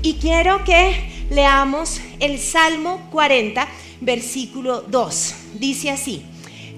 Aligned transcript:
Y 0.00 0.14
quiero 0.14 0.62
que 0.64 1.26
leamos 1.28 2.00
el 2.20 2.38
Salmo 2.38 3.08
40, 3.10 3.66
versículo 4.00 4.82
2. 4.82 5.34
Dice 5.54 5.90
así, 5.90 6.22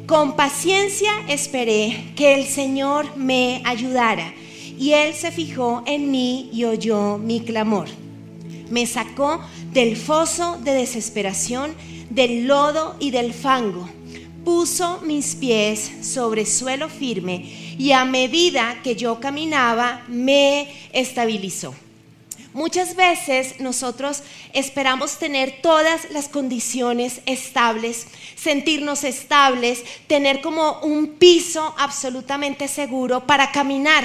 con 0.07 0.37
paciencia 0.37 1.11
esperé 1.29 2.13
que 2.17 2.35
el 2.35 2.47
Señor 2.47 3.17
me 3.17 3.61
ayudara, 3.67 4.33
y 4.79 4.93
Él 4.93 5.15
se 5.15 5.31
fijó 5.31 5.83
en 5.87 6.11
mí 6.11 6.49
y 6.51 6.65
oyó 6.65 7.19
mi 7.19 7.41
clamor. 7.41 7.89
Me 8.71 8.87
sacó 8.87 9.41
del 9.71 9.97
foso 9.97 10.59
de 10.65 10.73
desesperación, 10.73 11.75
del 12.09 12.47
lodo 12.47 12.97
y 13.01 13.11
del 13.11 13.35
fango. 13.35 13.87
Puso 14.45 15.03
mis 15.03 15.35
pies 15.35 15.93
sobre 16.01 16.47
suelo 16.47 16.89
firme 16.89 17.77
y 17.79 17.93
a 17.93 18.07
medida 18.07 18.81
que 18.83 18.97
yo 18.97 19.21
caminaba 19.21 20.05
me 20.09 20.69
estabilizó. 20.93 21.75
Muchas 22.53 22.97
veces 22.97 23.61
nosotros 23.61 24.23
esperamos 24.53 25.19
tener 25.19 25.63
todas 25.63 26.11
las 26.11 26.29
condiciones 26.29 27.21
estables, 27.27 28.09
sentirnos 28.35 29.05
estables, 29.05 29.85
tener 30.09 30.41
como 30.41 30.81
un 30.81 31.15
piso 31.15 31.75
absolutamente 31.79 32.67
seguro 32.67 33.27
para 33.27 33.53
caminar 33.53 34.05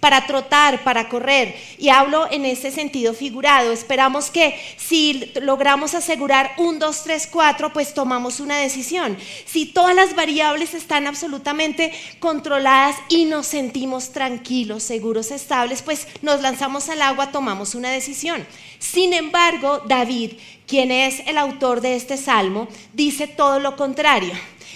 para 0.00 0.26
trotar, 0.26 0.82
para 0.82 1.08
correr. 1.08 1.54
Y 1.78 1.90
hablo 1.90 2.26
en 2.30 2.44
ese 2.44 2.70
sentido 2.70 3.14
figurado. 3.14 3.70
Esperamos 3.70 4.30
que 4.30 4.58
si 4.76 5.32
logramos 5.40 5.94
asegurar 5.94 6.52
un, 6.56 6.78
dos, 6.78 7.04
tres, 7.04 7.28
cuatro, 7.30 7.72
pues 7.72 7.94
tomamos 7.94 8.40
una 8.40 8.58
decisión. 8.58 9.16
Si 9.44 9.66
todas 9.66 9.94
las 9.94 10.16
variables 10.16 10.74
están 10.74 11.06
absolutamente 11.06 11.92
controladas 12.18 12.96
y 13.08 13.26
nos 13.26 13.46
sentimos 13.46 14.12
tranquilos, 14.12 14.82
seguros, 14.82 15.30
estables, 15.30 15.82
pues 15.82 16.08
nos 16.22 16.40
lanzamos 16.40 16.88
al 16.88 17.02
agua, 17.02 17.30
tomamos 17.30 17.74
una 17.74 17.90
decisión. 17.90 18.46
Sin 18.78 19.12
embargo, 19.12 19.82
David, 19.86 20.32
quien 20.66 20.90
es 20.90 21.20
el 21.26 21.36
autor 21.36 21.80
de 21.80 21.96
este 21.96 22.16
salmo, 22.16 22.68
dice 22.94 23.26
todo 23.26 23.58
lo 23.60 23.76
contrario. 23.76 24.32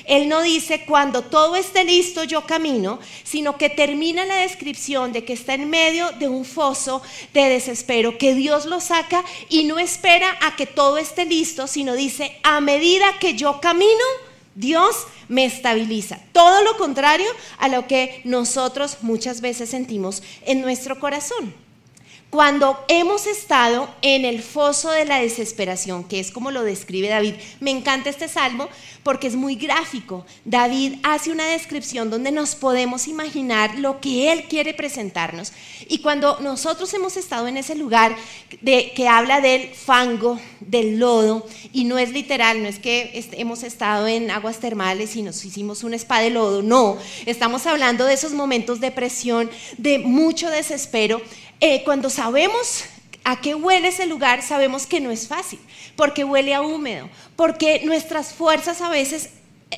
Él 0.06 0.28
no 0.28 0.42
dice 0.42 0.84
cuando 0.84 1.22
todo 1.22 1.56
esté 1.56 1.84
listo 1.84 2.24
yo 2.24 2.47
camino, 2.47 2.98
sino 3.22 3.56
que 3.56 3.70
termina 3.70 4.24
la 4.24 4.36
descripción 4.36 5.12
de 5.12 5.24
que 5.24 5.33
está 5.33 5.55
en 5.55 5.70
medio 5.70 6.11
de 6.12 6.28
un 6.28 6.44
foso 6.44 7.02
de 7.33 7.48
desespero, 7.48 8.19
que 8.19 8.34
Dios 8.34 8.66
lo 8.66 8.80
saca 8.80 9.24
y 9.48 9.64
no 9.64 9.78
espera 9.78 10.36
a 10.42 10.56
que 10.56 10.66
todo 10.66 10.98
esté 10.98 11.24
listo, 11.24 11.66
sino 11.66 11.94
dice, 11.94 12.36
a 12.42 12.61
medida 12.61 13.19
que 13.19 13.34
yo 13.34 13.61
camino, 13.61 14.05
Dios 14.55 14.94
me 15.28 15.44
estabiliza. 15.44 16.20
Todo 16.33 16.62
lo 16.62 16.77
contrario 16.77 17.27
a 17.58 17.68
lo 17.68 17.86
que 17.86 18.20
nosotros 18.24 18.98
muchas 19.00 19.41
veces 19.41 19.70
sentimos 19.70 20.22
en 20.44 20.61
nuestro 20.61 21.00
corazón 21.00 21.63
cuando 22.34 22.84
hemos 22.88 23.28
estado 23.28 23.88
en 24.02 24.24
el 24.24 24.42
foso 24.42 24.90
de 24.90 25.04
la 25.04 25.20
desesperación, 25.20 26.02
que 26.02 26.18
es 26.18 26.32
como 26.32 26.50
lo 26.50 26.64
describe 26.64 27.06
David. 27.06 27.34
Me 27.60 27.70
encanta 27.70 28.10
este 28.10 28.27
salmo 28.27 28.68
porque 29.04 29.28
es 29.28 29.36
muy 29.36 29.54
gráfico. 29.54 30.27
David 30.44 30.94
hace 31.05 31.30
una 31.30 31.46
descripción 31.46 32.10
donde 32.10 32.32
nos 32.32 32.56
podemos 32.56 33.06
imaginar 33.06 33.78
lo 33.78 34.00
que 34.00 34.32
él 34.32 34.46
quiere 34.48 34.74
presentarnos. 34.74 35.52
Y 35.88 35.98
cuando 35.98 36.40
nosotros 36.40 36.92
hemos 36.94 37.16
estado 37.16 37.46
en 37.46 37.56
ese 37.56 37.77
lugar 37.77 38.16
de, 38.62 38.90
que 38.96 39.06
habla 39.06 39.40
del 39.40 39.68
fango, 39.72 40.40
del 40.58 40.98
lodo, 40.98 41.46
y 41.72 41.84
no 41.84 41.98
es 41.98 42.10
literal, 42.10 42.60
no 42.60 42.68
es 42.68 42.80
que 42.80 43.12
hemos 43.34 43.62
estado 43.62 44.08
en 44.08 44.32
aguas 44.32 44.58
termales 44.58 45.14
y 45.14 45.22
nos 45.22 45.44
hicimos 45.44 45.84
un 45.84 45.94
spa 45.94 46.18
de 46.18 46.30
lodo, 46.30 46.62
no, 46.62 46.98
estamos 47.27 47.64
hablando 47.66 48.06
de 48.06 48.14
esos 48.14 48.32
momentos 48.32 48.80
de 48.80 48.90
presión, 48.90 49.48
de 49.78 50.00
mucho 50.00 50.50
desespero 50.50 51.22
eh, 51.60 51.83
cuando 51.84 52.10
sabemos 52.10 52.84
a 53.24 53.41
qué 53.41 53.55
huele 53.55 53.88
ese 53.88 54.06
lugar, 54.06 54.42
sabemos 54.42 54.86
que 54.86 55.00
no 55.00 55.10
es 55.10 55.28
fácil, 55.28 55.58
porque 55.96 56.24
huele 56.24 56.55
a 56.55 56.61
húmedo, 56.62 57.08
porque 57.36 57.83
nuestras 57.84 58.34
fuerzas 58.34 58.80
a 58.80 58.90
veces 58.90 59.30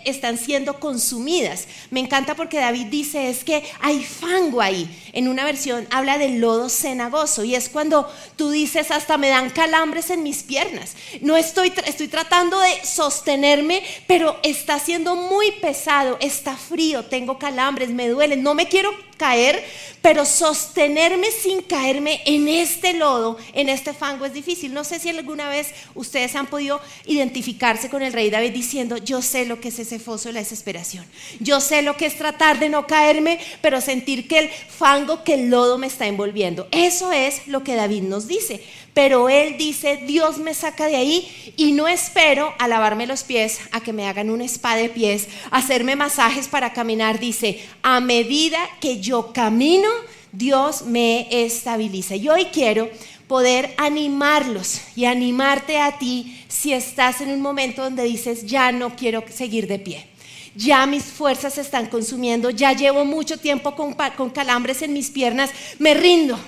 están 0.04 0.38
siendo 0.38 0.78
consumidas. 0.78 1.66
Me 1.90 2.00
encanta 2.00 2.34
porque 2.34 2.58
David 2.58 2.86
dice 2.86 3.28
es 3.30 3.44
que 3.44 3.62
hay 3.80 4.02
fango 4.04 4.60
ahí. 4.60 4.88
En 5.12 5.28
una 5.28 5.44
versión 5.44 5.86
habla 5.90 6.18
del 6.18 6.40
lodo 6.40 6.68
cenagoso 6.68 7.44
y 7.44 7.54
es 7.54 7.68
cuando 7.68 8.10
tú 8.36 8.50
dices 8.50 8.90
hasta 8.90 9.16
me 9.16 9.28
dan 9.28 9.50
calambres 9.50 10.10
en 10.10 10.22
mis 10.22 10.42
piernas. 10.42 10.94
No 11.20 11.36
estoy, 11.36 11.72
estoy 11.86 12.08
tratando 12.08 12.58
de 12.58 12.84
sostenerme, 12.84 13.82
pero 14.06 14.38
está 14.42 14.78
siendo 14.78 15.16
muy 15.16 15.52
pesado, 15.52 16.18
está 16.20 16.56
frío, 16.56 17.04
tengo 17.04 17.38
calambres, 17.38 17.90
me 17.90 18.08
duelen, 18.08 18.42
no 18.42 18.54
me 18.54 18.68
quiero 18.68 18.90
caer, 19.16 19.64
pero 20.02 20.24
sostenerme 20.24 21.30
sin 21.30 21.62
caerme 21.62 22.20
en 22.26 22.48
este 22.48 22.92
lodo, 22.92 23.36
en 23.54 23.68
este 23.68 23.92
fango 23.92 24.24
es 24.24 24.32
difícil. 24.32 24.72
No 24.72 24.84
sé 24.84 24.98
si 24.98 25.08
alguna 25.08 25.48
vez 25.48 25.72
ustedes 25.94 26.34
han 26.36 26.46
podido 26.46 26.80
identificarse 27.06 27.88
con 27.88 28.02
el 28.02 28.12
rey 28.12 28.30
David 28.30 28.52
diciendo, 28.52 28.96
yo 28.98 29.22
sé 29.22 29.46
lo 29.46 29.60
que 29.60 29.68
es 29.68 29.78
ese 29.78 29.98
foso 29.98 30.28
de 30.28 30.34
la 30.34 30.40
desesperación. 30.40 31.04
Yo 31.40 31.60
sé 31.60 31.82
lo 31.82 31.96
que 31.96 32.06
es 32.06 32.16
tratar 32.16 32.58
de 32.58 32.68
no 32.68 32.86
caerme, 32.86 33.40
pero 33.62 33.80
sentir 33.80 34.28
que 34.28 34.38
el 34.38 34.48
fango, 34.48 35.24
que 35.24 35.34
el 35.34 35.50
lodo 35.50 35.78
me 35.78 35.86
está 35.86 36.06
envolviendo. 36.06 36.68
Eso 36.70 37.12
es 37.12 37.46
lo 37.46 37.64
que 37.64 37.74
David 37.74 38.02
nos 38.02 38.26
dice 38.28 38.62
pero 38.96 39.28
él 39.28 39.58
dice, 39.58 39.98
Dios 40.06 40.38
me 40.38 40.54
saca 40.54 40.86
de 40.86 40.96
ahí 40.96 41.52
y 41.54 41.72
no 41.72 41.86
espero 41.86 42.54
a 42.58 42.66
lavarme 42.66 43.06
los 43.06 43.24
pies, 43.24 43.60
a 43.70 43.82
que 43.82 43.92
me 43.92 44.06
hagan 44.06 44.30
un 44.30 44.40
spa 44.40 44.74
de 44.74 44.88
pies, 44.88 45.28
hacerme 45.50 45.96
masajes 45.96 46.48
para 46.48 46.72
caminar. 46.72 47.20
Dice, 47.20 47.62
a 47.82 48.00
medida 48.00 48.56
que 48.80 49.02
yo 49.02 49.34
camino, 49.34 49.90
Dios 50.32 50.86
me 50.86 51.28
estabiliza. 51.30 52.16
Y 52.16 52.30
hoy 52.30 52.46
quiero 52.46 52.88
poder 53.28 53.74
animarlos 53.76 54.80
y 54.96 55.04
animarte 55.04 55.76
a 55.76 55.98
ti 55.98 56.42
si 56.48 56.72
estás 56.72 57.20
en 57.20 57.28
un 57.28 57.42
momento 57.42 57.82
donde 57.82 58.02
dices, 58.02 58.46
ya 58.46 58.72
no 58.72 58.96
quiero 58.96 59.22
seguir 59.28 59.66
de 59.66 59.78
pie 59.78 60.15
ya 60.56 60.86
mis 60.86 61.04
fuerzas 61.04 61.54
se 61.54 61.60
están 61.60 61.86
consumiendo, 61.86 62.50
ya 62.50 62.72
llevo 62.72 63.04
mucho 63.04 63.38
tiempo 63.38 63.74
con, 63.74 63.94
calambres 64.30 64.82
en 64.82 64.92
mis 64.92 65.10
piernas, 65.10 65.50
me 65.78 65.94
rindo. 65.94 66.38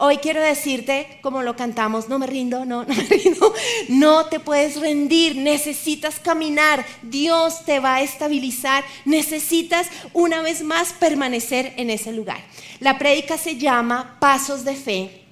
Hoy 0.00 0.18
quiero 0.18 0.40
decirte, 0.40 1.18
como 1.22 1.42
lo 1.42 1.56
cantamos, 1.56 2.08
no 2.08 2.20
me 2.20 2.26
rindo, 2.28 2.64
no, 2.64 2.84
no 2.84 2.94
me 2.94 3.02
rindo, 3.10 3.52
no 3.88 4.26
te 4.26 4.38
puedes 4.38 4.80
rendir, 4.80 5.36
necesitas 5.36 6.20
caminar, 6.20 6.86
Dios 7.02 7.64
te 7.64 7.80
va 7.80 7.96
a 7.96 8.02
estabilizar, 8.02 8.84
necesitas 9.04 9.88
una 10.12 10.40
vez 10.40 10.62
más 10.62 10.92
permanecer 10.92 11.74
en 11.76 11.90
ese 11.90 12.12
lugar. 12.12 12.38
La 12.78 12.96
prédica 12.96 13.36
se 13.36 13.56
llama 13.56 14.18
Pasos 14.20 14.64
de 14.64 14.76
Fe, 14.76 15.24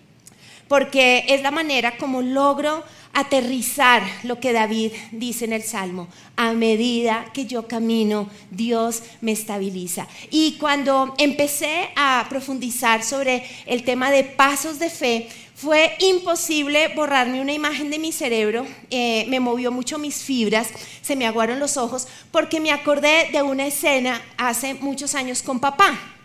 porque 0.66 1.24
es 1.28 1.42
la 1.42 1.52
manera 1.52 1.96
como 1.96 2.20
logro 2.20 2.82
aterrizar 3.16 4.02
lo 4.24 4.38
que 4.38 4.52
David 4.52 4.92
dice 5.10 5.46
en 5.46 5.54
el 5.54 5.62
Salmo. 5.62 6.06
A 6.36 6.52
medida 6.52 7.30
que 7.32 7.46
yo 7.46 7.66
camino, 7.66 8.28
Dios 8.50 9.02
me 9.22 9.32
estabiliza. 9.32 10.06
Y 10.30 10.58
cuando 10.58 11.14
empecé 11.16 11.88
a 11.96 12.26
profundizar 12.28 13.02
sobre 13.02 13.42
el 13.64 13.84
tema 13.84 14.10
de 14.10 14.22
pasos 14.22 14.78
de 14.78 14.90
fe, 14.90 15.28
fue 15.54 15.96
imposible 16.00 16.88
borrarme 16.88 17.40
una 17.40 17.54
imagen 17.54 17.88
de 17.88 17.98
mi 17.98 18.12
cerebro, 18.12 18.66
eh, 18.90 19.24
me 19.28 19.40
movió 19.40 19.72
mucho 19.72 19.98
mis 19.98 20.16
fibras, 20.16 20.68
se 21.00 21.16
me 21.16 21.26
aguaron 21.26 21.58
los 21.58 21.78
ojos, 21.78 22.06
porque 22.30 22.60
me 22.60 22.70
acordé 22.70 23.30
de 23.32 23.40
una 23.40 23.66
escena 23.66 24.20
hace 24.36 24.74
muchos 24.74 25.14
años 25.14 25.42
con 25.42 25.58
papá. 25.58 26.15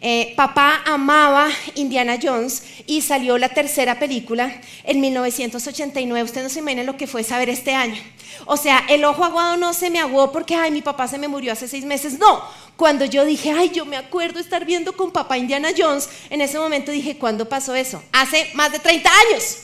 Eh, 0.00 0.34
papá 0.36 0.82
amaba 0.86 1.48
Indiana 1.74 2.18
Jones 2.22 2.62
y 2.86 3.02
salió 3.02 3.36
la 3.36 3.48
tercera 3.48 3.98
película 3.98 4.60
en 4.84 5.00
1989. 5.00 6.22
Usted 6.22 6.42
no 6.42 6.48
se 6.48 6.60
imagina 6.60 6.84
lo 6.84 6.96
que 6.96 7.06
fue 7.06 7.24
saber 7.24 7.48
este 7.48 7.74
año. 7.74 8.00
O 8.46 8.56
sea, 8.56 8.84
el 8.88 9.04
ojo 9.04 9.24
aguado 9.24 9.56
no 9.56 9.74
se 9.74 9.90
me 9.90 9.98
aguó 9.98 10.30
porque, 10.30 10.54
ay, 10.54 10.70
mi 10.70 10.82
papá 10.82 11.08
se 11.08 11.18
me 11.18 11.26
murió 11.26 11.52
hace 11.52 11.66
seis 11.66 11.84
meses. 11.84 12.18
No, 12.18 12.42
cuando 12.76 13.04
yo 13.04 13.24
dije, 13.24 13.50
ay, 13.50 13.70
yo 13.74 13.84
me 13.84 13.96
acuerdo 13.96 14.38
estar 14.38 14.64
viendo 14.64 14.92
con 14.96 15.10
papá 15.10 15.36
Indiana 15.36 15.70
Jones, 15.76 16.08
en 16.30 16.40
ese 16.40 16.58
momento 16.58 16.92
dije, 16.92 17.18
¿cuándo 17.18 17.48
pasó 17.48 17.74
eso? 17.74 18.02
Hace 18.12 18.50
más 18.54 18.70
de 18.70 18.78
30 18.78 19.10
años. 19.10 19.56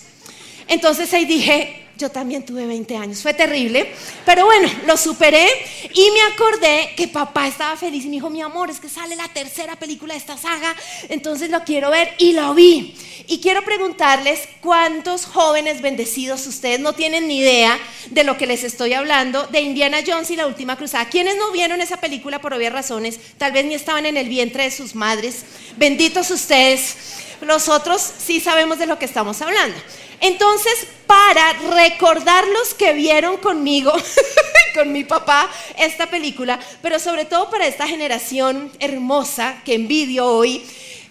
Entonces 0.67 1.13
ahí 1.15 1.25
dije, 1.25 1.84
yo 1.97 2.11
también 2.11 2.45
tuve 2.45 2.67
20 2.67 2.97
años, 2.97 3.23
fue 3.23 3.35
terrible, 3.35 3.93
pero 4.25 4.45
bueno, 4.47 4.69
lo 4.87 4.97
superé 4.97 5.47
y 5.93 6.11
me 6.11 6.23
acordé 6.33 6.91
que 6.97 7.09
papá 7.09 7.47
estaba 7.47 7.77
feliz 7.77 8.05
y 8.05 8.09
me 8.09 8.17
dijo, 8.17 8.31
mi 8.31 8.43
amor, 8.43 8.71
es 8.71 8.81
que 8.81 8.89
sale 8.89 9.17
la 9.17 9.29
tercera 9.29 9.77
película 9.77 10.15
de 10.15 10.19
esta 10.19 10.37
saga, 10.37 10.75
entonces 11.09 11.51
lo 11.51 11.63
quiero 11.65 11.91
ver 11.91 12.15
y 12.19 12.33
lo 12.33 12.55
vi. 12.55 12.97
Y 13.27 13.41
quiero 13.41 13.65
preguntarles 13.65 14.41
cuántos 14.61 15.25
jóvenes 15.25 15.81
bendecidos 15.81 16.47
ustedes 16.47 16.81
no 16.81 16.93
tienen 16.93 17.27
ni 17.27 17.39
idea 17.39 17.79
de 18.11 18.25
lo 18.25 18.37
que 18.37 18.47
les 18.47 18.65
estoy 18.65 18.93
hablando 18.93 19.47
de 19.47 19.61
Indiana 19.61 19.99
Jones 20.07 20.31
y 20.31 20.37
la 20.37 20.47
última 20.47 20.77
cruzada. 20.77 21.09
¿Quiénes 21.09 21.37
no 21.37 21.51
vieron 21.51 21.81
esa 21.81 21.97
película 21.99 22.41
por 22.41 22.53
obvias 22.53 22.73
razones? 22.73 23.19
Tal 23.39 23.53
vez 23.53 23.65
ni 23.65 23.75
estaban 23.75 24.05
en 24.05 24.17
el 24.17 24.29
vientre 24.29 24.65
de 24.65 24.71
sus 24.71 24.95
madres. 24.95 25.45
Benditos 25.77 26.31
ustedes. 26.31 26.97
Nosotros 27.41 28.13
sí 28.19 28.41
sabemos 28.41 28.79
de 28.79 28.87
lo 28.87 28.99
que 28.99 29.05
estamos 29.05 29.41
hablando. 29.41 29.77
Entonces, 30.21 30.87
para 31.07 31.53
recordar 31.75 32.45
los 32.49 32.75
que 32.75 32.93
vieron 32.93 33.37
conmigo, 33.39 33.93
con 34.75 34.93
mi 34.93 35.05
papá, 35.05 35.51
esta 35.79 36.09
película, 36.09 36.59
pero 36.83 36.99
sobre 36.99 37.25
todo 37.25 37.51
para 37.51 37.67
esta 37.67 37.87
generación 37.87 38.71
hermosa 38.81 39.63
que 39.65 39.75
envidio 39.75 40.27
hoy, 40.27 40.65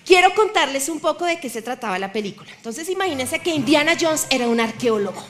quiero 0.05 0.33
contarles 0.35 0.89
un 0.89 0.99
poco 0.99 1.25
de 1.25 1.39
qué 1.39 1.49
se 1.49 1.61
trataba 1.61 1.97
la 1.99 2.11
película. 2.11 2.51
Entonces 2.55 2.89
imagínense 2.89 3.39
que 3.39 3.51
Indiana 3.51 3.93
Jones 3.99 4.27
era 4.29 4.47
un 4.47 4.59
arqueólogo. 4.59 5.23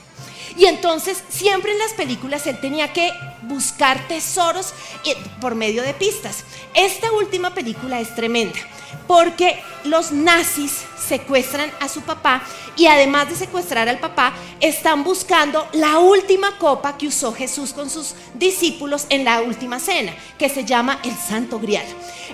Y 0.55 0.65
entonces 0.65 1.23
siempre 1.29 1.71
en 1.71 1.79
las 1.79 1.93
películas 1.93 2.45
él 2.45 2.59
tenía 2.59 2.93
que 2.93 3.11
buscar 3.43 4.07
tesoros 4.07 4.73
eh, 5.03 5.15
por 5.41 5.55
medio 5.55 5.81
de 5.81 5.93
pistas. 5.93 6.43
Esta 6.75 7.11
última 7.11 7.53
película 7.55 7.99
es 7.99 8.13
tremenda 8.13 8.59
porque 9.07 9.61
los 9.83 10.11
nazis 10.11 10.83
secuestran 11.07 11.71
a 11.79 11.87
su 11.87 12.01
papá 12.01 12.41
y 12.75 12.87
además 12.87 13.29
de 13.29 13.35
secuestrar 13.35 13.89
al 13.89 13.99
papá, 13.99 14.33
están 14.59 15.03
buscando 15.03 15.67
la 15.73 15.99
última 15.99 16.57
copa 16.57 16.97
que 16.97 17.07
usó 17.07 17.33
Jesús 17.33 17.73
con 17.73 17.89
sus 17.89 18.15
discípulos 18.33 19.05
en 19.09 19.25
la 19.25 19.41
última 19.41 19.79
cena, 19.79 20.15
que 20.37 20.49
se 20.49 20.65
llama 20.65 20.99
el 21.03 21.15
Santo 21.15 21.59
Grial. 21.59 21.85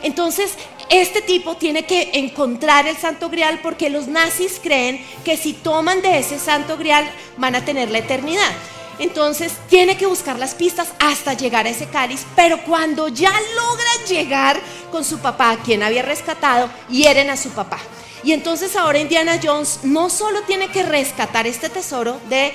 Entonces, 0.01 0.53
este 0.89 1.21
tipo 1.21 1.55
tiene 1.55 1.83
que 1.85 2.11
encontrar 2.13 2.87
el 2.87 2.97
Santo 2.97 3.29
Grial 3.29 3.59
porque 3.61 3.89
los 3.89 4.07
nazis 4.07 4.59
creen 4.61 5.03
que 5.23 5.37
si 5.37 5.53
toman 5.53 6.01
de 6.01 6.19
ese 6.19 6.39
Santo 6.39 6.77
Grial 6.77 7.09
van 7.37 7.55
a 7.55 7.65
tener 7.65 7.91
la 7.91 7.99
eternidad. 7.99 8.51
Entonces 8.99 9.53
tiene 9.69 9.95
que 9.97 10.05
buscar 10.05 10.37
las 10.37 10.55
pistas 10.55 10.89
hasta 10.99 11.33
llegar 11.33 11.65
a 11.65 11.69
ese 11.69 11.87
cáliz, 11.87 12.25
pero 12.35 12.61
cuando 12.63 13.07
ya 13.07 13.31
logran 13.31 14.07
llegar 14.07 14.59
con 14.91 15.05
su 15.05 15.19
papá, 15.19 15.57
quien 15.63 15.83
había 15.83 16.01
rescatado, 16.01 16.69
hieren 16.89 17.29
a 17.29 17.37
su 17.37 17.49
papá. 17.49 17.79
Y 18.23 18.33
entonces 18.33 18.75
ahora 18.75 18.99
Indiana 18.99 19.39
Jones 19.41 19.79
no 19.83 20.09
solo 20.09 20.41
tiene 20.43 20.67
que 20.69 20.83
rescatar 20.83 21.47
este 21.47 21.69
tesoro 21.69 22.19
de, 22.29 22.53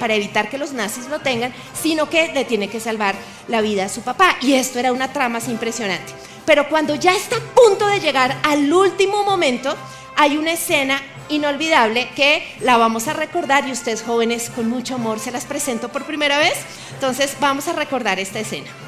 para 0.00 0.14
evitar 0.14 0.48
que 0.50 0.58
los 0.58 0.72
nazis 0.72 1.08
lo 1.08 1.20
tengan, 1.20 1.52
sino 1.80 2.08
que 2.08 2.32
le 2.32 2.44
tiene 2.44 2.68
que 2.68 2.80
salvar 2.80 3.14
la 3.46 3.60
vida 3.60 3.84
a 3.84 3.88
su 3.88 4.02
papá. 4.02 4.36
Y 4.42 4.54
esto 4.54 4.78
era 4.78 4.92
una 4.92 5.12
trama 5.12 5.38
impresionante. 5.46 6.12
Pero 6.44 6.68
cuando 6.68 6.94
ya 6.94 7.14
está 7.14 7.36
a 7.36 7.40
punto 7.40 7.86
de 7.86 8.00
llegar 8.00 8.36
al 8.42 8.72
último 8.72 9.22
momento, 9.22 9.76
hay 10.16 10.36
una 10.36 10.52
escena 10.52 11.00
inolvidable 11.28 12.08
que 12.16 12.42
la 12.60 12.76
vamos 12.76 13.06
a 13.06 13.12
recordar 13.12 13.68
y 13.68 13.72
ustedes 13.72 14.02
jóvenes 14.02 14.50
con 14.50 14.68
mucho 14.68 14.94
amor 14.94 15.20
se 15.20 15.30
las 15.30 15.44
presento 15.44 15.90
por 15.90 16.04
primera 16.04 16.38
vez. 16.38 16.54
Entonces 16.94 17.36
vamos 17.38 17.68
a 17.68 17.74
recordar 17.74 18.18
esta 18.18 18.40
escena. 18.40 18.87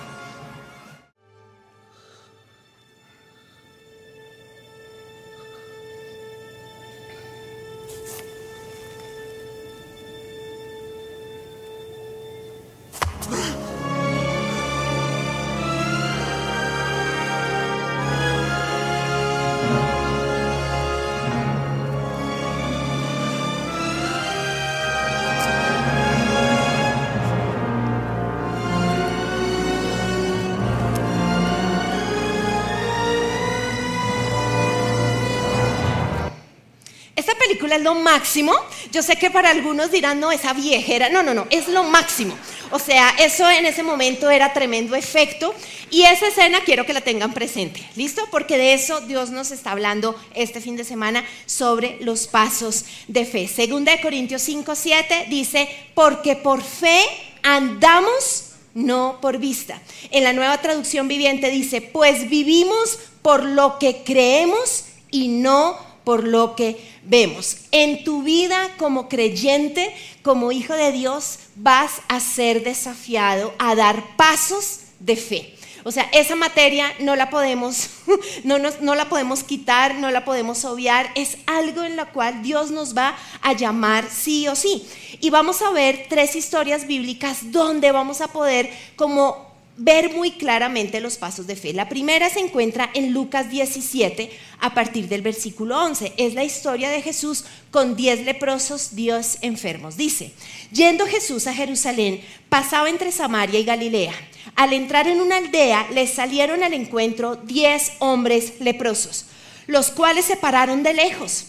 Es 37.66 37.82
lo 37.82 37.94
máximo. 37.94 38.54
Yo 38.92 39.02
sé 39.02 39.16
que 39.16 39.30
para 39.30 39.50
algunos 39.50 39.90
dirán, 39.90 40.20
no, 40.20 40.32
esa 40.32 40.52
viejera. 40.52 41.08
No, 41.08 41.22
no, 41.22 41.34
no, 41.34 41.46
es 41.50 41.68
lo 41.68 41.84
máximo. 41.84 42.36
O 42.70 42.78
sea, 42.78 43.10
eso 43.18 43.48
en 43.50 43.66
ese 43.66 43.82
momento 43.82 44.30
era 44.30 44.52
tremendo 44.52 44.94
efecto. 44.94 45.54
Y 45.90 46.02
esa 46.02 46.28
escena 46.28 46.60
quiero 46.64 46.86
que 46.86 46.92
la 46.92 47.00
tengan 47.00 47.34
presente. 47.34 47.88
¿Listo? 47.96 48.26
Porque 48.30 48.58
de 48.58 48.74
eso 48.74 49.00
Dios 49.00 49.30
nos 49.30 49.50
está 49.50 49.72
hablando 49.72 50.18
este 50.34 50.60
fin 50.60 50.76
de 50.76 50.84
semana 50.84 51.24
sobre 51.46 51.98
los 52.00 52.26
pasos 52.26 52.84
de 53.08 53.24
fe. 53.24 53.48
Segunda 53.48 53.92
de 53.92 54.00
Corintios 54.00 54.42
5, 54.42 54.74
7 54.74 55.26
dice, 55.28 55.68
porque 55.94 56.36
por 56.36 56.62
fe 56.62 57.00
andamos 57.42 58.46
no 58.74 59.18
por 59.20 59.38
vista. 59.38 59.80
En 60.10 60.24
la 60.24 60.32
nueva 60.32 60.58
traducción 60.58 61.08
viviente 61.08 61.50
dice, 61.50 61.80
pues 61.80 62.28
vivimos 62.28 62.98
por 63.22 63.44
lo 63.44 63.78
que 63.78 64.02
creemos 64.04 64.84
y 65.10 65.28
no 65.28 65.89
por 66.10 66.24
lo 66.24 66.56
que 66.56 66.76
vemos. 67.04 67.58
En 67.70 68.02
tu 68.02 68.24
vida 68.24 68.68
como 68.78 69.08
creyente, 69.08 69.94
como 70.22 70.50
hijo 70.50 70.74
de 70.74 70.90
Dios, 70.90 71.38
vas 71.54 72.02
a 72.08 72.18
ser 72.18 72.64
desafiado 72.64 73.54
a 73.60 73.76
dar 73.76 74.16
pasos 74.16 74.80
de 74.98 75.14
fe. 75.14 75.54
O 75.84 75.92
sea, 75.92 76.08
esa 76.12 76.34
materia 76.34 76.92
no 76.98 77.14
la 77.14 77.30
podemos, 77.30 77.90
no, 78.42 78.58
no 78.58 78.96
la 78.96 79.08
podemos 79.08 79.44
quitar, 79.44 79.94
no 79.94 80.10
la 80.10 80.24
podemos 80.24 80.64
obviar. 80.64 81.12
Es 81.14 81.38
algo 81.46 81.84
en 81.84 81.94
la 81.94 82.06
cual 82.06 82.42
Dios 82.42 82.72
nos 82.72 82.96
va 82.96 83.16
a 83.40 83.52
llamar 83.52 84.08
sí 84.10 84.48
o 84.48 84.56
sí. 84.56 84.84
Y 85.20 85.30
vamos 85.30 85.62
a 85.62 85.70
ver 85.70 86.06
tres 86.08 86.34
historias 86.34 86.88
bíblicas 86.88 87.52
donde 87.52 87.92
vamos 87.92 88.20
a 88.20 88.32
poder 88.32 88.68
como 88.96 89.49
ver 89.82 90.12
muy 90.12 90.32
claramente 90.32 91.00
los 91.00 91.16
pasos 91.16 91.46
de 91.46 91.56
fe. 91.56 91.72
La 91.72 91.88
primera 91.88 92.28
se 92.28 92.40
encuentra 92.40 92.90
en 92.92 93.14
Lucas 93.14 93.48
17 93.48 94.30
a 94.60 94.74
partir 94.74 95.08
del 95.08 95.22
versículo 95.22 95.82
11. 95.82 96.12
Es 96.18 96.34
la 96.34 96.44
historia 96.44 96.90
de 96.90 97.00
Jesús 97.00 97.44
con 97.70 97.96
diez 97.96 98.20
leprosos, 98.20 98.94
dios 98.94 99.38
enfermos. 99.40 99.96
Dice, 99.96 100.32
yendo 100.70 101.06
Jesús 101.06 101.46
a 101.46 101.54
Jerusalén, 101.54 102.20
pasaba 102.50 102.90
entre 102.90 103.10
Samaria 103.10 103.58
y 103.58 103.64
Galilea. 103.64 104.12
Al 104.54 104.74
entrar 104.74 105.08
en 105.08 105.18
una 105.18 105.38
aldea, 105.38 105.88
le 105.94 106.06
salieron 106.06 106.62
al 106.62 106.74
encuentro 106.74 107.36
diez 107.36 107.92
hombres 108.00 108.60
leprosos, 108.60 109.24
los 109.66 109.90
cuales 109.90 110.26
se 110.26 110.36
pararon 110.36 110.82
de 110.82 110.92
lejos 110.92 111.46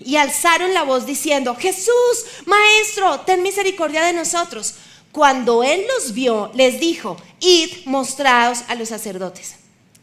y 0.00 0.16
alzaron 0.16 0.72
la 0.72 0.82
voz 0.82 1.04
diciendo, 1.04 1.54
Jesús, 1.54 2.24
Maestro, 2.46 3.20
ten 3.20 3.42
misericordia 3.42 4.02
de 4.02 4.14
nosotros. 4.14 4.76
Cuando 5.16 5.64
él 5.64 5.80
los 5.94 6.12
vio, 6.12 6.50
les 6.52 6.78
dijo, 6.78 7.16
id, 7.40 7.86
mostraos 7.86 8.64
a 8.68 8.74
los 8.74 8.90
sacerdotes. 8.90 9.54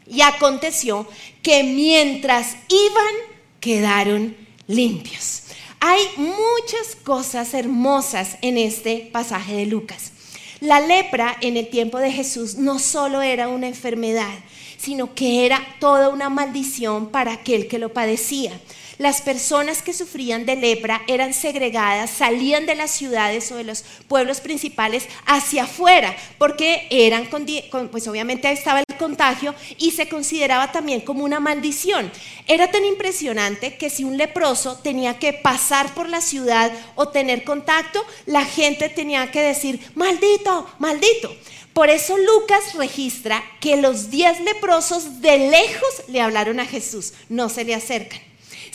Y 0.08 0.22
aconteció 0.22 1.06
que 1.40 1.62
mientras 1.62 2.56
iban, 2.68 3.14
quedaron 3.60 4.36
limpios. 4.66 5.42
Hay 5.78 6.02
muchas 6.16 6.96
cosas 7.04 7.54
hermosas 7.54 8.38
en 8.42 8.58
este 8.58 9.08
pasaje 9.12 9.54
de 9.54 9.66
Lucas. 9.66 10.10
La 10.58 10.80
lepra 10.80 11.36
en 11.40 11.56
el 11.58 11.68
tiempo 11.68 11.98
de 11.98 12.10
Jesús 12.10 12.56
no 12.56 12.80
solo 12.80 13.22
era 13.22 13.46
una 13.46 13.68
enfermedad, 13.68 14.34
sino 14.78 15.14
que 15.14 15.46
era 15.46 15.64
toda 15.78 16.08
una 16.08 16.28
maldición 16.28 17.10
para 17.10 17.34
aquel 17.34 17.68
que 17.68 17.78
lo 17.78 17.92
padecía. 17.92 18.60
Las 18.98 19.22
personas 19.22 19.82
que 19.82 19.92
sufrían 19.92 20.46
de 20.46 20.56
lepra 20.56 21.02
eran 21.08 21.34
segregadas, 21.34 22.10
salían 22.10 22.64
de 22.66 22.74
las 22.74 22.92
ciudades 22.92 23.50
o 23.50 23.56
de 23.56 23.64
los 23.64 23.82
pueblos 24.06 24.40
principales 24.40 25.06
hacia 25.26 25.64
afuera, 25.64 26.14
porque 26.38 26.86
eran, 26.90 27.28
pues 27.90 28.06
obviamente 28.06 28.50
estaba 28.52 28.80
el 28.80 28.96
contagio 28.96 29.54
y 29.78 29.90
se 29.90 30.08
consideraba 30.08 30.70
también 30.70 31.00
como 31.00 31.24
una 31.24 31.40
maldición. 31.40 32.10
Era 32.46 32.70
tan 32.70 32.84
impresionante 32.84 33.76
que 33.76 33.90
si 33.90 34.04
un 34.04 34.16
leproso 34.16 34.78
tenía 34.78 35.18
que 35.18 35.32
pasar 35.32 35.92
por 35.94 36.08
la 36.08 36.20
ciudad 36.20 36.70
o 36.94 37.08
tener 37.08 37.44
contacto, 37.44 38.04
la 38.26 38.44
gente 38.44 38.88
tenía 38.88 39.30
que 39.30 39.42
decir, 39.42 39.80
maldito, 39.94 40.68
maldito. 40.78 41.34
Por 41.72 41.90
eso 41.90 42.16
Lucas 42.16 42.74
registra 42.74 43.42
que 43.60 43.76
los 43.76 44.10
diez 44.10 44.40
leprosos 44.40 45.20
de 45.20 45.50
lejos 45.50 46.02
le 46.06 46.20
hablaron 46.20 46.60
a 46.60 46.66
Jesús, 46.66 47.14
no 47.28 47.48
se 47.48 47.64
le 47.64 47.74
acercan. 47.74 48.20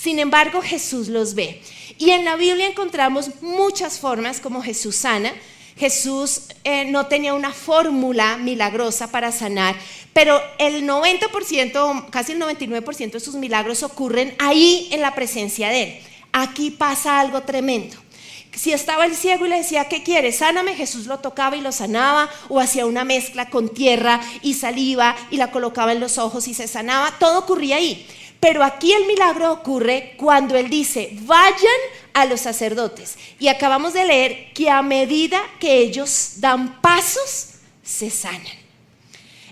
Sin 0.02 0.20
embargo, 0.20 0.62
Jesús 0.62 1.10
los 1.10 1.36
ve. 1.36 1.62
Y 1.98 2.12
en 2.12 2.24
la 2.24 2.38
Biblia 2.38 2.68
encontramos 2.68 3.42
muchas 3.42 4.00
formas 4.00 4.40
como 4.40 4.62
Jesús 4.62 4.96
sana. 4.96 5.34
Jesús 5.78 6.44
eh, 6.64 6.86
no 6.86 7.08
tenía 7.08 7.34
una 7.34 7.52
fórmula 7.52 8.38
milagrosa 8.38 9.12
para 9.12 9.32
sanar, 9.32 9.76
pero 10.14 10.42
el 10.58 10.86
90%, 10.86 12.10
casi 12.10 12.34
el 12.34 12.42
99% 12.42 13.12
de 13.12 13.20
sus 13.20 13.36
milagros 13.36 13.84
ocurren 13.84 14.36
ahí 14.40 14.90
en 14.92 15.02
la 15.02 15.16
presencia 15.16 15.70
de 15.70 15.84
Él. 15.84 16.00
Aquí 16.32 16.72
pasa 16.72 17.20
algo 17.20 17.42
tremendo. 17.42 17.98
Si 18.54 18.74
estaba 18.74 19.06
el 19.06 19.16
ciego 19.16 19.46
y 19.46 19.50
le 19.50 19.58
decía, 19.58 19.86
¿qué 19.86 20.04
quieres? 20.04 20.38
Sáname, 20.38 20.76
Jesús 20.76 21.06
lo 21.06 21.20
tocaba 21.20 21.56
y 21.56 21.62
lo 21.62 21.72
sanaba, 21.72 22.30
o 22.50 22.60
hacía 22.60 22.86
una 22.86 23.06
mezcla 23.06 23.50
con 23.50 23.70
tierra 23.70 24.20
y 24.42 24.56
saliva 24.56 25.16
y 25.32 25.38
la 25.38 25.52
colocaba 25.52 25.94
en 25.94 26.02
los 26.02 26.18
ojos 26.18 26.48
y 26.48 26.54
se 26.54 26.68
sanaba. 26.68 27.14
Todo 27.20 27.40
ocurría 27.40 27.78
ahí. 27.78 28.06
Pero 28.40 28.64
aquí 28.64 28.94
el 28.94 29.06
milagro 29.06 29.52
ocurre 29.52 30.14
cuando 30.18 30.56
Él 30.56 30.70
dice, 30.70 31.10
vayan 31.22 31.80
a 32.14 32.26
los 32.26 32.42
sacerdotes. 32.42 33.18
Y 33.40 33.50
acabamos 33.50 33.94
de 33.94 34.06
leer 34.06 34.54
que 34.54 34.70
a 34.70 34.82
medida 34.82 35.42
que 35.60 35.80
ellos 35.80 36.36
dan 36.38 36.80
pasos, 36.82 37.50
se 37.84 38.10
sanan. 38.10 38.60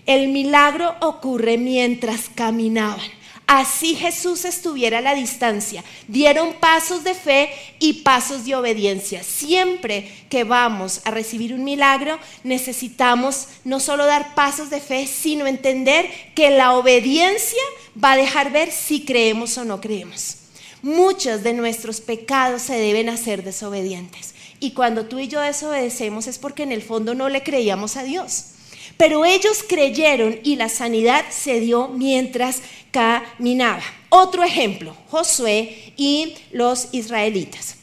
El 0.06 0.28
milagro 0.28 0.94
ocurre 1.00 1.58
mientras 1.58 2.30
caminaban. 2.34 3.17
Así 3.48 3.96
Jesús 3.96 4.44
estuviera 4.44 4.98
a 4.98 5.00
la 5.00 5.14
distancia. 5.14 5.82
Dieron 6.06 6.52
pasos 6.54 7.02
de 7.02 7.14
fe 7.14 7.50
y 7.80 7.94
pasos 8.04 8.44
de 8.44 8.54
obediencia. 8.54 9.24
Siempre 9.24 10.12
que 10.28 10.44
vamos 10.44 11.00
a 11.04 11.10
recibir 11.10 11.54
un 11.54 11.64
milagro, 11.64 12.20
necesitamos 12.44 13.48
no 13.64 13.80
solo 13.80 14.04
dar 14.04 14.34
pasos 14.34 14.70
de 14.70 14.80
fe, 14.80 15.06
sino 15.06 15.46
entender 15.46 16.08
que 16.34 16.50
la 16.50 16.76
obediencia 16.76 17.62
va 18.02 18.12
a 18.12 18.16
dejar 18.16 18.52
ver 18.52 18.70
si 18.70 19.04
creemos 19.04 19.56
o 19.56 19.64
no 19.64 19.80
creemos. 19.80 20.36
Muchos 20.82 21.42
de 21.42 21.54
nuestros 21.54 22.00
pecados 22.00 22.62
se 22.62 22.74
deben 22.74 23.08
hacer 23.08 23.42
desobedientes. 23.42 24.34
Y 24.60 24.72
cuando 24.72 25.06
tú 25.06 25.18
y 25.18 25.28
yo 25.28 25.40
desobedecemos 25.40 26.26
es 26.26 26.38
porque 26.38 26.64
en 26.64 26.72
el 26.72 26.82
fondo 26.82 27.14
no 27.14 27.30
le 27.30 27.42
creíamos 27.42 27.96
a 27.96 28.02
Dios. 28.02 28.57
Pero 28.98 29.24
ellos 29.24 29.64
creyeron 29.66 30.38
y 30.42 30.56
la 30.56 30.68
sanidad 30.68 31.24
se 31.30 31.60
dio 31.60 31.88
mientras 31.88 32.60
caminaba. 32.90 33.82
Otro 34.10 34.42
ejemplo, 34.42 34.94
Josué 35.08 35.94
y 35.96 36.34
los 36.52 36.88
israelitas. 36.92 37.77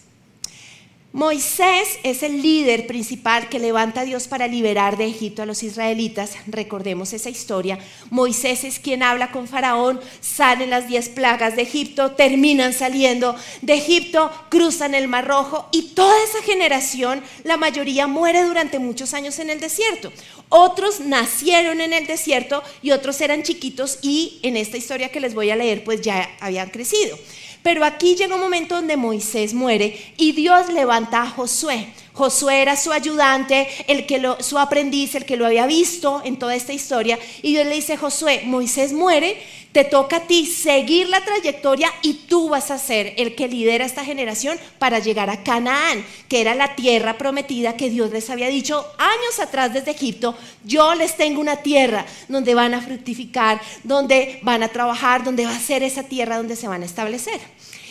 Moisés 1.16 1.98
es 2.04 2.24
el 2.24 2.42
líder 2.42 2.88
principal 2.88 3.48
que 3.48 3.58
levanta 3.58 4.02
a 4.02 4.04
Dios 4.04 4.28
para 4.28 4.50
liberar 4.50 4.98
de 4.98 5.06
Egipto 5.06 5.42
a 5.42 5.46
los 5.46 5.64
israelitas. 5.64 6.34
Recordemos 6.46 7.14
esa 7.14 7.30
historia. 7.30 7.80
Moisés 8.10 8.66
es 8.66 8.80
quien 8.80 9.02
habla 9.02 9.32
con 9.32 9.48
Faraón, 9.48 10.02
salen 10.20 10.72
las 10.72 10.90
diez 10.90 11.08
plagas 11.08 11.56
de 11.56 11.62
Egipto, 11.62 12.12
terminan 12.12 12.74
saliendo 12.74 13.34
de 13.62 13.76
Egipto, 13.76 14.30
cruzan 14.50 14.94
el 14.94 15.08
Mar 15.08 15.26
Rojo 15.26 15.70
y 15.72 15.94
toda 15.94 16.22
esa 16.22 16.44
generación, 16.44 17.24
la 17.46 17.56
mayoría 17.56 18.08
muere 18.08 18.44
durante 18.44 18.80
muchos 18.80 19.14
años 19.14 19.40
en 19.40 19.50
el 19.50 19.62
desierto. 19.62 20.12
Otros 20.50 21.00
nacieron 21.00 21.80
en 21.80 21.94
el 21.94 22.08
desierto 22.08 22.62
y 22.82 22.92
otros 22.92 23.22
eran 23.22 23.44
chiquitos 23.44 24.00
y 24.02 24.42
en 24.44 24.58
esta 24.58 24.76
historia 24.76 25.14
que 25.14 25.22
les 25.22 25.34
voy 25.34 25.50
a 25.50 25.56
leer 25.56 25.86
pues 25.86 26.02
ya 26.02 26.30
habían 26.42 26.72
crecido. 26.72 27.18
Pero 27.66 27.84
aquí 27.84 28.14
llega 28.16 28.36
un 28.36 28.42
momento 28.42 28.76
donde 28.76 28.96
Moisés 28.96 29.56
muere 29.56 30.00
y 30.18 30.34
Dios 30.34 30.72
levanta 30.72 31.24
a 31.24 31.30
Josué. 31.32 31.88
Josué 32.14 32.62
era 32.62 32.76
su 32.76 32.92
ayudante, 32.92 33.68
el 33.88 34.06
que 34.06 34.20
lo, 34.20 34.38
su 34.44 34.60
aprendiz, 34.60 35.16
el 35.16 35.26
que 35.26 35.36
lo 35.36 35.48
había 35.48 35.66
visto 35.66 36.22
en 36.24 36.38
toda 36.38 36.54
esta 36.54 36.74
historia. 36.74 37.18
Y 37.42 37.54
Dios 37.54 37.66
le 37.66 37.74
dice, 37.74 37.98
Josué, 37.98 38.44
Moisés 38.46 38.94
muere, 38.94 39.42
te 39.76 39.84
toca 39.84 40.16
a 40.16 40.22
ti 40.22 40.46
seguir 40.46 41.10
la 41.10 41.20
trayectoria 41.26 41.92
y 42.02 42.14
tú 42.14 42.48
vas 42.48 42.72
a 42.72 42.78
ser 42.78 43.14
el 43.18 43.36
que 43.36 43.50
lidera 43.50 43.84
esta 43.84 44.06
generación 44.06 44.58
para 44.80 45.00
llegar 45.00 45.30
a 45.30 45.44
Canaán, 45.44 46.06
que 46.30 46.40
era 46.40 46.56
la 46.56 46.76
tierra 46.76 47.18
prometida 47.18 47.76
que 47.76 47.90
Dios 47.90 48.10
les 48.12 48.30
había 48.30 48.48
dicho 48.48 48.88
años 48.98 49.38
atrás 49.42 49.74
desde 49.74 49.92
Egipto. 49.92 50.34
Yo 50.64 50.96
les 50.96 51.18
tengo 51.18 51.42
una 51.42 51.58
tierra 51.58 52.06
donde 52.30 52.56
van 52.56 52.74
a 52.74 52.80
fructificar, 52.80 53.60
donde 53.84 54.40
van 54.44 54.64
a 54.64 54.70
trabajar, 54.70 55.26
donde 55.26 55.44
va 55.44 55.54
a 55.54 55.60
ser 55.60 55.84
esa 55.84 56.04
tierra 56.04 56.38
donde 56.38 56.56
se 56.56 56.70
van 56.70 56.82
a 56.82 56.86
establecer. 56.86 57.42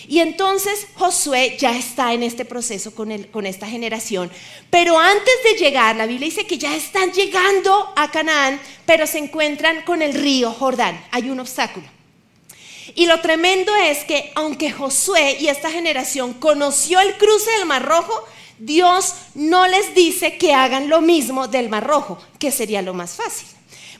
Y 0.09 0.21
entonces 0.21 0.87
Josué 0.95 1.57
ya 1.59 1.77
está 1.77 2.13
en 2.13 2.23
este 2.23 2.45
proceso 2.45 2.95
con, 2.95 3.11
esta 3.47 3.67
generación. 3.67 4.31
Pero 4.71 4.99
antes 4.99 5.35
de 5.45 5.59
llegar, 5.59 5.97
la 5.97 6.07
Biblia 6.07 6.29
dice 6.29 6.47
que 6.47 6.59
ya 6.59 6.75
están 6.77 7.13
llegando 7.13 7.93
a 7.97 8.11
Canaán, 8.11 8.61
pero 8.87 9.07
se 9.07 9.19
encuentran 9.19 9.83
con 9.83 10.03
el 10.03 10.15
río 10.15 10.53
Jordán. 10.53 11.03
Hay 11.11 11.31
un 11.31 11.41
obstáculo. 11.41 11.87
Y 12.95 13.07
lo 13.07 13.21
tremendo 13.21 13.75
es 13.75 14.05
que 14.05 14.31
aunque 14.35 14.71
Josué 14.71 15.39
y 15.41 15.49
esta 15.49 15.71
generación 15.71 16.35
conoció 16.35 17.01
el 17.01 17.17
cruce 17.17 17.51
del 17.53 17.67
Mar 17.67 17.85
Rojo, 17.85 18.25
Dios 18.59 19.15
no 19.35 19.67
les 19.67 19.95
dice 19.95 20.39
que 20.39 20.55
hagan 20.55 20.89
lo 20.89 21.01
mismo 21.01 21.49
del 21.49 21.69
Mar 21.69 21.87
Rojo, 21.87 22.19
que 22.39 22.53
sería 22.53 22.83
lo 22.83 22.95
más 22.95 23.15
fácil. 23.17 23.49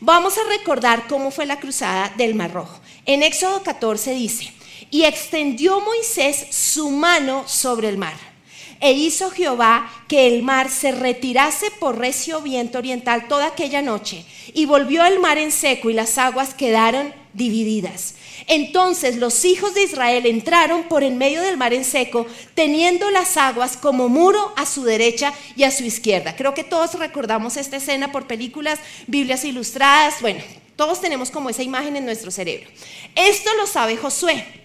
Vamos 0.01 0.37
a 0.39 0.49
recordar 0.49 1.07
cómo 1.09 1.31
fue 1.31 1.47
la 1.47 1.59
cruzada 1.59 2.13
del 2.17 2.35
Mar 2.35 2.53
Rojo. 2.53 2.79
En 3.07 3.23
Éxodo 3.23 3.63
14 3.63 4.15
dice, 4.15 4.53
y 4.91 5.05
extendió 5.05 5.81
Moisés 5.81 6.47
su 6.51 6.91
mano 6.91 7.47
sobre 7.47 7.89
el 7.89 7.99
mar. 7.99 8.35
E 8.81 8.93
hizo 8.93 9.31
Jehová 9.31 9.91
que 10.09 10.27
el 10.27 10.43
mar 10.43 10.69
se 10.69 10.93
retirase 10.93 11.71
por 11.71 11.99
recio 11.99 12.43
viento 12.43 12.79
oriental 12.79 13.29
toda 13.29 13.47
aquella 13.47 13.83
noche, 13.83 14.25
y 14.53 14.67
volvió 14.67 15.05
el 15.05 15.21
mar 15.21 15.39
en 15.39 15.53
seco 15.53 15.91
y 15.91 15.95
las 15.95 16.19
aguas 16.19 16.55
quedaron 16.55 17.15
divididas. 17.33 18.15
Entonces 18.47 19.17
los 19.17 19.45
hijos 19.45 19.75
de 19.75 19.85
Israel 19.85 20.27
entraron 20.27 20.85
por 20.85 21.03
en 21.03 21.17
medio 21.17 21.41
del 21.41 21.57
mar 21.57 21.73
en 21.73 21.85
seco, 21.85 22.27
teniendo 22.55 23.11
las 23.11 23.37
aguas 23.37 23.77
como 23.77 24.09
muro 24.09 24.53
a 24.57 24.67
su 24.67 24.85
derecha 24.85 25.33
y 25.57 25.63
a 25.63 25.71
su 25.71 25.85
izquierda. 25.85 26.37
Creo 26.37 26.53
que 26.53 26.65
todos 26.65 26.95
recordamos 26.95 27.57
esta 27.57 27.79
escena 27.79 28.13
por 28.13 28.27
películas, 28.27 28.81
Biblias 29.07 29.45
ilustradas, 29.45 30.21
bueno, 30.21 30.43
todos 30.77 31.01
tenemos 31.01 31.31
como 31.31 31.49
esa 31.49 31.63
imagen 31.63 31.97
en 31.97 32.05
nuestro 32.05 32.31
cerebro. 32.31 32.69
Esto 33.15 33.51
lo 33.57 33.67
sabe 33.67 33.97
Josué. 33.97 34.64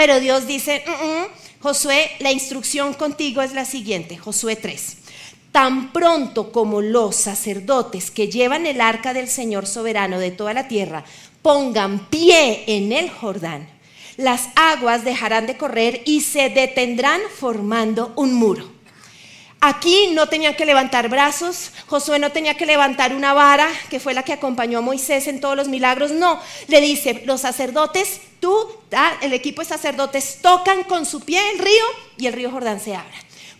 Pero 0.00 0.18
Dios 0.18 0.46
dice, 0.46 0.82
mm, 0.86 0.90
mm, 0.92 1.26
Josué, 1.60 2.10
la 2.20 2.32
instrucción 2.32 2.94
contigo 2.94 3.42
es 3.42 3.52
la 3.52 3.66
siguiente, 3.66 4.16
Josué 4.16 4.56
3. 4.56 4.96
Tan 5.52 5.92
pronto 5.92 6.52
como 6.52 6.80
los 6.80 7.16
sacerdotes 7.16 8.10
que 8.10 8.28
llevan 8.28 8.64
el 8.64 8.80
arca 8.80 9.12
del 9.12 9.28
Señor 9.28 9.66
soberano 9.66 10.18
de 10.18 10.30
toda 10.30 10.54
la 10.54 10.68
tierra 10.68 11.04
pongan 11.42 12.06
pie 12.08 12.64
en 12.66 12.92
el 12.92 13.10
Jordán, 13.10 13.68
las 14.16 14.48
aguas 14.56 15.04
dejarán 15.04 15.46
de 15.46 15.58
correr 15.58 16.00
y 16.06 16.22
se 16.22 16.48
detendrán 16.48 17.20
formando 17.38 18.14
un 18.16 18.32
muro. 18.32 18.70
Aquí 19.60 20.12
no 20.14 20.30
tenían 20.30 20.56
que 20.56 20.64
levantar 20.64 21.10
brazos, 21.10 21.72
Josué 21.88 22.18
no 22.18 22.32
tenía 22.32 22.56
que 22.56 22.64
levantar 22.64 23.14
una 23.14 23.34
vara, 23.34 23.68
que 23.90 24.00
fue 24.00 24.14
la 24.14 24.22
que 24.22 24.32
acompañó 24.32 24.78
a 24.78 24.80
Moisés 24.80 25.26
en 25.26 25.42
todos 25.42 25.56
los 25.56 25.68
milagros, 25.68 26.10
no, 26.10 26.40
le 26.68 26.80
dice, 26.80 27.22
los 27.26 27.42
sacerdotes, 27.42 28.22
tú, 28.40 28.54
el 29.20 29.32
equipo 29.32 29.62
de 29.62 29.68
sacerdotes 29.68 30.38
tocan 30.42 30.84
con 30.84 31.06
su 31.06 31.20
pie 31.20 31.40
el 31.52 31.58
río 31.58 31.84
y 32.16 32.26
el 32.26 32.32
río 32.32 32.50
Jordán 32.50 32.80
se 32.80 32.94
abre. 32.94 33.14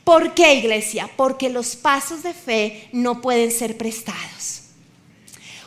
¿Por 0.05 0.35
qué, 0.35 0.55
iglesia? 0.55 1.09
Porque 1.17 1.49
los 1.51 1.77
pasos 1.77 2.23
de 2.23 2.35
fe 2.35 2.89
no 2.93 3.21
pueden 3.21 3.53
ser 3.53 3.77
prestados. 3.77 4.63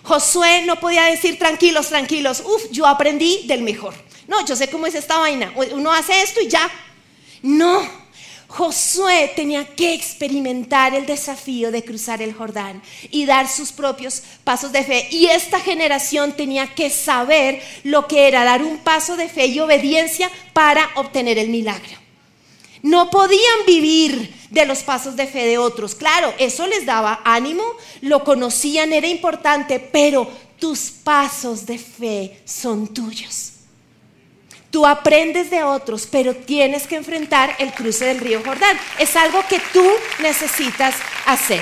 Josué 0.03 0.63
no 0.65 0.79
podía 0.79 1.03
decir 1.03 1.39
tranquilos, 1.39 1.87
tranquilos, 1.87 2.43
uff, 2.45 2.69
yo 2.71 2.85
aprendí 2.85 3.47
del 3.47 3.61
mejor. 3.61 3.93
No, 4.27 4.45
yo 4.45 4.55
sé 4.55 4.69
cómo 4.69 4.85
es 4.85 4.95
esta 4.95 5.17
vaina. 5.17 5.53
Uno 5.71 5.91
hace 5.91 6.21
esto 6.21 6.41
y 6.41 6.47
ya. 6.47 6.69
No, 7.41 7.87
Josué 8.55 9.33
tenía 9.35 9.65
que 9.65 9.95
experimentar 9.95 10.93
el 10.93 11.07
desafío 11.07 11.71
de 11.71 11.83
cruzar 11.83 12.21
el 12.21 12.35
Jordán 12.35 12.83
y 13.09 13.25
dar 13.25 13.49
sus 13.49 13.71
propios 13.71 14.21
pasos 14.43 14.71
de 14.71 14.83
fe. 14.83 15.07
Y 15.09 15.25
esta 15.25 15.59
generación 15.59 16.33
tenía 16.33 16.75
que 16.75 16.91
saber 16.91 17.63
lo 17.83 18.07
que 18.07 18.27
era 18.27 18.43
dar 18.43 18.61
un 18.61 18.77
paso 18.77 19.17
de 19.17 19.27
fe 19.27 19.47
y 19.47 19.59
obediencia 19.59 20.29
para 20.53 20.87
obtener 20.97 21.39
el 21.39 21.49
milagro. 21.49 21.97
No 22.83 23.09
podían 23.09 23.65
vivir 23.65 24.31
de 24.51 24.67
los 24.67 24.83
pasos 24.83 25.15
de 25.15 25.25
fe 25.25 25.47
de 25.47 25.57
otros. 25.57 25.95
Claro, 25.95 26.31
eso 26.37 26.67
les 26.67 26.85
daba 26.85 27.21
ánimo, 27.25 27.63
lo 28.01 28.23
conocían, 28.23 28.93
era 28.93 29.07
importante, 29.07 29.79
pero 29.79 30.29
tus 30.59 30.91
pasos 30.91 31.65
de 31.65 31.79
fe 31.79 32.39
son 32.45 32.93
tuyos. 32.93 33.52
Tú 34.73 34.87
aprendes 34.87 35.51
de 35.51 35.61
otros, 35.61 36.07
pero 36.09 36.35
tienes 36.35 36.87
que 36.87 36.95
enfrentar 36.95 37.55
el 37.59 37.71
cruce 37.73 38.05
del 38.05 38.17
río 38.17 38.41
Jordán. 38.43 38.75
Es 38.97 39.15
algo 39.15 39.45
que 39.47 39.61
tú 39.71 39.87
necesitas 40.19 40.95
hacer. 41.27 41.61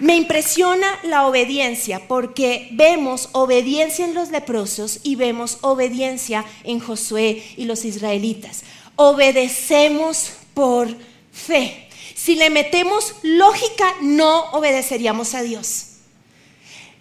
Me 0.00 0.16
impresiona 0.16 0.98
la 1.04 1.24
obediencia 1.24 2.08
porque 2.08 2.66
vemos 2.72 3.28
obediencia 3.30 4.04
en 4.04 4.12
los 4.12 4.30
leprosos 4.30 4.98
y 5.04 5.14
vemos 5.14 5.58
obediencia 5.60 6.44
en 6.64 6.80
Josué 6.80 7.44
y 7.56 7.66
los 7.66 7.84
israelitas. 7.84 8.64
Obedecemos 8.96 10.32
por 10.54 10.88
fe. 11.32 11.88
Si 12.16 12.34
le 12.34 12.50
metemos 12.50 13.14
lógica, 13.22 13.94
no 14.00 14.46
obedeceríamos 14.50 15.34
a 15.34 15.42
Dios. 15.42 15.90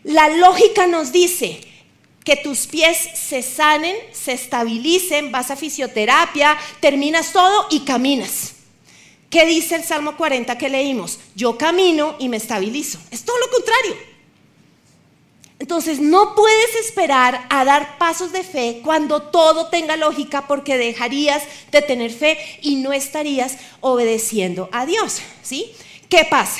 La 0.03 0.29
lógica 0.29 0.85
nos 0.85 1.11
dice, 1.11 1.70
que 2.23 2.35
tus 2.35 2.67
pies 2.67 2.97
se 3.15 3.41
sanen, 3.41 3.95
se 4.11 4.33
estabilicen, 4.33 5.31
vas 5.31 5.51
a 5.51 5.55
fisioterapia, 5.55 6.57
terminas 6.79 7.33
todo 7.33 7.67
y 7.71 7.81
caminas. 7.81 8.53
¿Qué 9.29 9.45
dice 9.45 9.75
el 9.75 9.83
Salmo 9.83 10.17
40 10.17 10.57
que 10.57 10.69
leímos? 10.69 11.19
Yo 11.35 11.57
camino 11.57 12.15
y 12.19 12.29
me 12.29 12.37
estabilizo. 12.37 12.99
Es 13.11 13.23
todo 13.23 13.39
lo 13.39 13.49
contrario. 13.49 13.95
Entonces 15.57 15.99
no 15.99 16.35
puedes 16.35 16.75
esperar 16.75 17.45
a 17.49 17.63
dar 17.63 17.97
pasos 17.97 18.31
de 18.31 18.43
fe 18.43 18.81
cuando 18.83 19.21
todo 19.21 19.67
tenga 19.67 19.95
lógica 19.95 20.47
porque 20.47 20.75
dejarías 20.75 21.43
de 21.71 21.81
tener 21.81 22.11
fe 22.11 22.37
y 22.61 22.77
no 22.77 22.91
estarías 22.93 23.57
obedeciendo 23.79 24.69
a 24.71 24.85
Dios. 24.85 25.21
¿Sí? 25.43 25.71
¿Qué 26.09 26.25
pasa? 26.29 26.59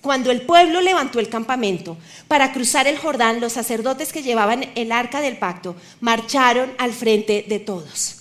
Cuando 0.00 0.30
el 0.30 0.42
pueblo 0.42 0.80
levantó 0.80 1.18
el 1.18 1.28
campamento 1.28 1.96
para 2.28 2.52
cruzar 2.52 2.86
el 2.86 2.98
Jordán, 2.98 3.40
los 3.40 3.54
sacerdotes 3.54 4.12
que 4.12 4.22
llevaban 4.22 4.70
el 4.76 4.92
arca 4.92 5.20
del 5.20 5.38
pacto 5.38 5.74
marcharon 6.00 6.72
al 6.78 6.92
frente 6.92 7.44
de 7.48 7.58
todos. 7.58 8.18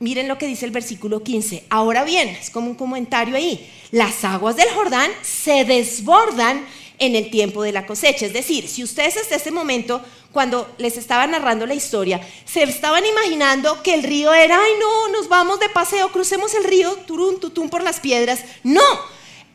Miren 0.00 0.28
lo 0.28 0.38
que 0.38 0.46
dice 0.46 0.64
el 0.64 0.70
versículo 0.70 1.22
15. 1.22 1.64
Ahora 1.70 2.04
bien, 2.04 2.28
es 2.28 2.50
como 2.50 2.68
un 2.68 2.76
comentario 2.76 3.36
ahí. 3.36 3.68
Las 3.90 4.24
aguas 4.24 4.56
del 4.56 4.68
Jordán 4.70 5.10
se 5.22 5.64
desbordan 5.64 6.64
en 6.98 7.16
el 7.16 7.30
tiempo 7.30 7.62
de 7.62 7.72
la 7.72 7.86
cosecha. 7.86 8.26
Es 8.26 8.32
decir, 8.32 8.68
si 8.68 8.82
ustedes 8.84 9.16
hasta 9.16 9.36
este 9.36 9.50
momento, 9.50 10.00
cuando 10.32 10.72
les 10.78 10.96
estaba 10.96 11.26
narrando 11.26 11.66
la 11.66 11.74
historia, 11.74 12.20
se 12.44 12.62
estaban 12.64 13.04
imaginando 13.06 13.82
que 13.82 13.94
el 13.94 14.02
río 14.02 14.32
era, 14.34 14.60
ay 14.60 14.72
no, 14.78 15.08
nos 15.08 15.28
vamos 15.28 15.58
de 15.60 15.68
paseo, 15.68 16.12
crucemos 16.12 16.54
el 16.54 16.64
río, 16.64 16.94
turún, 17.06 17.40
tutún 17.40 17.68
por 17.70 17.82
las 17.82 18.00
piedras. 18.00 18.44
No, 18.62 18.82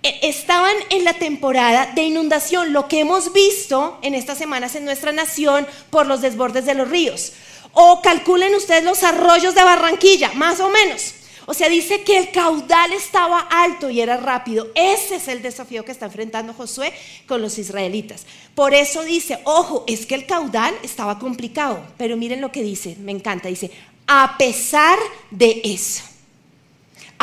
estaban 0.04 0.76
en 0.90 1.06
la 1.06 1.14
temporada 1.14 1.92
de 1.96 2.04
inundación, 2.04 2.74
lo 2.74 2.88
que 2.88 3.00
hemos 3.00 3.32
visto 3.32 3.98
en 4.02 4.16
estas 4.16 4.38
semanas 4.38 4.76
en 4.76 4.86
nuestra 4.86 5.12
nación 5.12 5.66
por 5.90 6.08
los 6.08 6.22
desbordes 6.22 6.66
de 6.66 6.74
los 6.74 6.90
ríos. 6.90 7.34
O 7.72 8.02
calculen 8.02 8.54
ustedes 8.54 8.84
los 8.84 9.04
arroyos 9.04 9.56
de 9.56 9.64
Barranquilla, 9.64 10.32
más 10.34 10.60
o 10.60 10.70
menos. 10.70 11.16
O 11.46 11.54
sea, 11.54 11.68
dice 11.68 12.04
que 12.04 12.18
el 12.18 12.32
caudal 12.32 12.94
estaba 12.94 13.40
alto 13.40 13.90
y 13.90 14.00
era 14.00 14.18
rápido. 14.18 14.70
Ese 14.76 15.16
es 15.16 15.28
el 15.28 15.42
desafío 15.42 15.84
que 15.84 15.92
está 15.92 16.06
enfrentando 16.06 16.54
Josué 16.54 16.94
con 17.28 17.42
los 17.42 17.58
israelitas. 17.58 18.26
Por 18.56 18.74
eso 18.74 19.04
dice, 19.04 19.40
ojo, 19.44 19.84
es 19.88 20.06
que 20.06 20.16
el 20.16 20.26
caudal 20.26 20.74
estaba 20.84 21.20
complicado. 21.20 21.82
Pero 21.98 22.16
miren 22.16 22.42
lo 22.42 22.52
que 22.52 22.64
dice, 22.64 22.96
me 23.00 23.12
encanta, 23.12 23.50
dice, 23.50 23.72
a 24.08 24.38
pesar 24.38 24.98
de 25.32 25.62
eso 25.66 26.13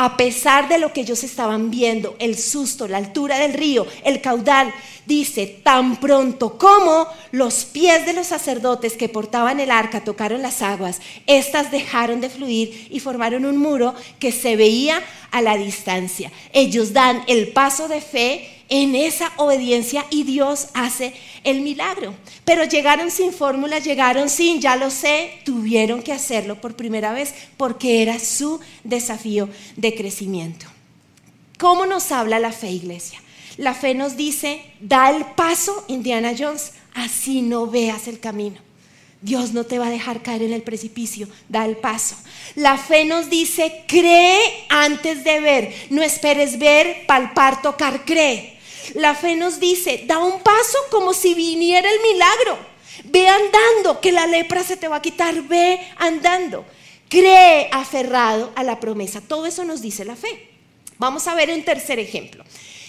a 0.03 0.17
pesar 0.17 0.67
de 0.67 0.79
lo 0.79 0.93
que 0.93 1.01
ellos 1.01 1.23
estaban 1.23 1.69
viendo, 1.69 2.15
el 2.17 2.35
susto, 2.35 2.87
la 2.87 2.97
altura 2.97 3.37
del 3.37 3.53
río, 3.53 3.85
el 4.03 4.19
caudal, 4.19 4.73
dice, 5.05 5.45
tan 5.63 5.97
pronto 5.97 6.57
como 6.57 7.05
los 7.31 7.65
pies 7.65 8.07
de 8.07 8.13
los 8.13 8.25
sacerdotes 8.25 8.93
que 8.93 9.09
portaban 9.09 9.59
el 9.59 9.69
arca 9.69 10.03
tocaron 10.03 10.41
las 10.41 10.63
aguas, 10.63 11.01
éstas 11.27 11.69
dejaron 11.69 12.19
de 12.19 12.31
fluir 12.31 12.87
y 12.89 12.99
formaron 12.99 13.45
un 13.45 13.57
muro 13.57 13.93
que 14.17 14.31
se 14.31 14.55
veía 14.55 15.03
a 15.29 15.39
la 15.43 15.55
distancia. 15.55 16.31
Ellos 16.51 16.93
dan 16.93 17.23
el 17.27 17.49
paso 17.49 17.87
de 17.87 18.01
fe 18.01 18.60
en 18.71 18.95
esa 18.95 19.33
obediencia 19.35 20.05
y 20.09 20.23
Dios 20.23 20.69
hace 20.73 21.13
el 21.43 21.59
milagro. 21.59 22.15
Pero 22.45 22.63
llegaron 22.63 23.11
sin 23.11 23.33
fórmula, 23.33 23.79
llegaron 23.79 24.29
sin, 24.29 24.61
ya 24.61 24.77
lo 24.77 24.89
sé, 24.89 25.41
tuvieron 25.43 26.01
que 26.01 26.13
hacerlo 26.13 26.59
por 26.59 26.77
primera 26.77 27.11
vez 27.11 27.33
porque 27.57 28.01
era 28.01 28.17
su 28.17 28.61
desafío 28.85 29.49
de 29.75 29.93
crecimiento. 29.93 30.65
¿Cómo 31.59 31.85
nos 31.85 32.13
habla 32.13 32.39
la 32.39 32.53
fe, 32.53 32.71
iglesia? 32.71 33.21
La 33.57 33.73
fe 33.73 33.93
nos 33.93 34.15
dice, 34.15 34.63
da 34.79 35.09
el 35.09 35.25
paso, 35.25 35.83
Indiana 35.89 36.31
Jones, 36.35 36.71
así 36.93 37.41
no 37.41 37.67
veas 37.67 38.07
el 38.07 38.21
camino. 38.21 38.57
Dios 39.21 39.51
no 39.51 39.65
te 39.65 39.79
va 39.79 39.87
a 39.87 39.91
dejar 39.91 40.23
caer 40.23 40.43
en 40.43 40.53
el 40.53 40.63
precipicio, 40.63 41.27
da 41.49 41.65
el 41.65 41.75
paso. 41.75 42.15
La 42.55 42.77
fe 42.77 43.03
nos 43.03 43.29
dice, 43.29 43.83
cree 43.85 44.39
antes 44.69 45.25
de 45.25 45.41
ver, 45.41 45.75
no 45.89 46.01
esperes 46.01 46.57
ver, 46.57 47.05
palpar, 47.05 47.61
tocar, 47.61 48.05
cree. 48.05 48.60
La 48.95 49.15
fe 49.15 49.35
nos 49.35 49.59
dice, 49.59 50.03
da 50.05 50.19
un 50.19 50.41
paso 50.41 50.77
como 50.89 51.13
si 51.13 51.33
viniera 51.33 51.89
el 51.89 51.99
milagro. 52.01 52.57
Ve 53.05 53.27
andando, 53.27 53.99
que 53.99 54.11
la 54.11 54.27
lepra 54.27 54.63
se 54.63 54.77
te 54.77 54.87
va 54.87 54.97
a 54.97 55.01
quitar, 55.01 55.41
ve 55.43 55.79
andando. 55.97 56.65
Cree 57.09 57.69
aferrado 57.71 58.51
a 58.55 58.63
la 58.63 58.79
promesa. 58.79 59.21
Todo 59.21 59.45
eso 59.45 59.63
nos 59.65 59.81
dice 59.81 60.05
la 60.05 60.15
fe. 60.15 60.49
Vamos 60.97 61.27
a 61.27 61.35
ver 61.35 61.51
un 61.51 61.63
tercer 61.63 61.99
ejemplo. 61.99 62.43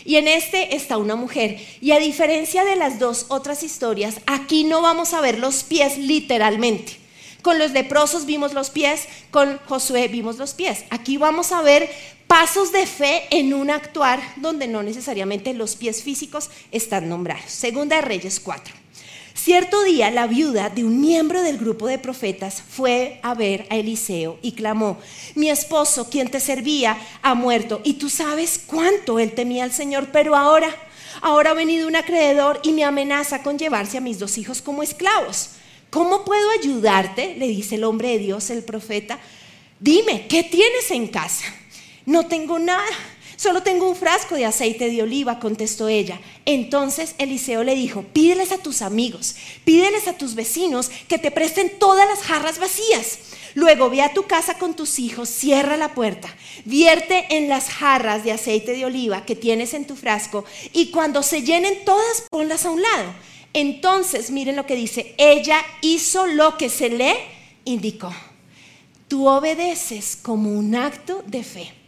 Y 0.04 0.16
en 0.16 0.28
este 0.28 0.76
está 0.76 0.96
una 0.96 1.16
mujer. 1.16 1.58
Y 1.80 1.92
a 1.92 1.98
diferencia 1.98 2.64
de 2.64 2.76
las 2.76 2.98
dos 2.98 3.26
otras 3.28 3.62
historias, 3.62 4.16
aquí 4.26 4.64
no 4.64 4.82
vamos 4.82 5.14
a 5.14 5.20
ver 5.20 5.38
los 5.38 5.62
pies 5.62 5.98
literalmente. 5.98 6.98
Con 7.42 7.58
los 7.58 7.72
leprosos 7.72 8.24
vimos 8.24 8.52
los 8.52 8.70
pies, 8.70 9.08
con 9.30 9.58
Josué 9.66 10.08
vimos 10.08 10.36
los 10.38 10.54
pies. 10.54 10.84
Aquí 10.90 11.16
vamos 11.16 11.50
a 11.50 11.62
ver 11.62 11.90
pasos 12.26 12.72
de 12.72 12.86
fe 12.86 13.24
en 13.30 13.54
un 13.54 13.70
actuar 13.70 14.20
donde 14.36 14.66
no 14.66 14.82
necesariamente 14.82 15.54
los 15.54 15.76
pies 15.76 16.02
físicos 16.02 16.50
están 16.70 17.08
nombrados. 17.08 17.50
Segunda 17.50 17.96
de 17.96 18.02
Reyes 18.02 18.40
4. 18.40 18.82
Cierto 19.34 19.82
día 19.82 20.10
la 20.10 20.26
viuda 20.26 20.68
de 20.68 20.84
un 20.84 21.00
miembro 21.00 21.42
del 21.42 21.58
grupo 21.58 21.86
de 21.86 21.98
profetas 21.98 22.62
fue 22.62 23.18
a 23.22 23.34
ver 23.34 23.66
a 23.70 23.76
Eliseo 23.76 24.38
y 24.40 24.52
clamó, 24.52 24.98
mi 25.34 25.50
esposo, 25.50 26.08
quien 26.08 26.30
te 26.30 26.38
servía, 26.38 26.96
ha 27.22 27.34
muerto 27.34 27.80
y 27.82 27.94
tú 27.94 28.08
sabes 28.08 28.60
cuánto 28.64 29.18
él 29.18 29.32
temía 29.32 29.64
al 29.64 29.72
Señor, 29.72 30.10
pero 30.12 30.36
ahora, 30.36 30.68
ahora 31.22 31.50
ha 31.50 31.54
venido 31.54 31.88
un 31.88 31.96
acreedor 31.96 32.60
y 32.62 32.72
me 32.72 32.84
amenaza 32.84 33.42
con 33.42 33.58
llevarse 33.58 33.98
a 33.98 34.02
mis 34.02 34.18
dos 34.18 34.38
hijos 34.38 34.62
como 34.62 34.82
esclavos. 34.82 35.50
¿Cómo 35.90 36.24
puedo 36.24 36.48
ayudarte? 36.60 37.34
le 37.36 37.48
dice 37.48 37.74
el 37.74 37.84
hombre 37.84 38.10
de 38.10 38.18
Dios, 38.18 38.48
el 38.50 38.62
profeta. 38.62 39.18
Dime, 39.80 40.26
¿qué 40.28 40.44
tienes 40.44 40.90
en 40.90 41.08
casa? 41.08 41.44
No 42.06 42.26
tengo 42.26 42.58
nada, 42.58 42.84
solo 43.36 43.62
tengo 43.62 43.88
un 43.88 43.96
frasco 43.96 44.34
de 44.34 44.46
aceite 44.46 44.90
de 44.90 45.02
oliva, 45.02 45.38
contestó 45.38 45.88
ella. 45.88 46.20
Entonces 46.44 47.14
Eliseo 47.18 47.62
le 47.64 47.74
dijo, 47.74 48.02
pídeles 48.12 48.52
a 48.52 48.58
tus 48.58 48.82
amigos, 48.82 49.36
pídeles 49.64 50.08
a 50.08 50.14
tus 50.14 50.34
vecinos 50.34 50.90
que 51.08 51.18
te 51.18 51.30
presten 51.30 51.78
todas 51.78 52.08
las 52.08 52.20
jarras 52.20 52.58
vacías. 52.58 53.18
Luego 53.54 53.90
ve 53.90 54.02
a 54.02 54.14
tu 54.14 54.24
casa 54.24 54.58
con 54.58 54.74
tus 54.74 54.98
hijos, 54.98 55.28
cierra 55.28 55.76
la 55.76 55.94
puerta, 55.94 56.34
vierte 56.64 57.36
en 57.36 57.48
las 57.48 57.68
jarras 57.68 58.24
de 58.24 58.32
aceite 58.32 58.72
de 58.72 58.86
oliva 58.86 59.26
que 59.26 59.36
tienes 59.36 59.74
en 59.74 59.86
tu 59.86 59.94
frasco 59.94 60.44
y 60.72 60.90
cuando 60.90 61.22
se 61.22 61.42
llenen 61.42 61.84
todas, 61.84 62.24
ponlas 62.30 62.64
a 62.64 62.70
un 62.70 62.80
lado. 62.80 63.12
Entonces, 63.52 64.30
miren 64.30 64.56
lo 64.56 64.64
que 64.64 64.74
dice, 64.74 65.14
ella 65.18 65.62
hizo 65.82 66.26
lo 66.26 66.56
que 66.56 66.70
se 66.70 66.88
le 66.88 67.14
indicó. 67.64 68.12
Tú 69.08 69.28
obedeces 69.28 70.16
como 70.16 70.50
un 70.50 70.74
acto 70.74 71.22
de 71.26 71.44
fe. 71.44 71.81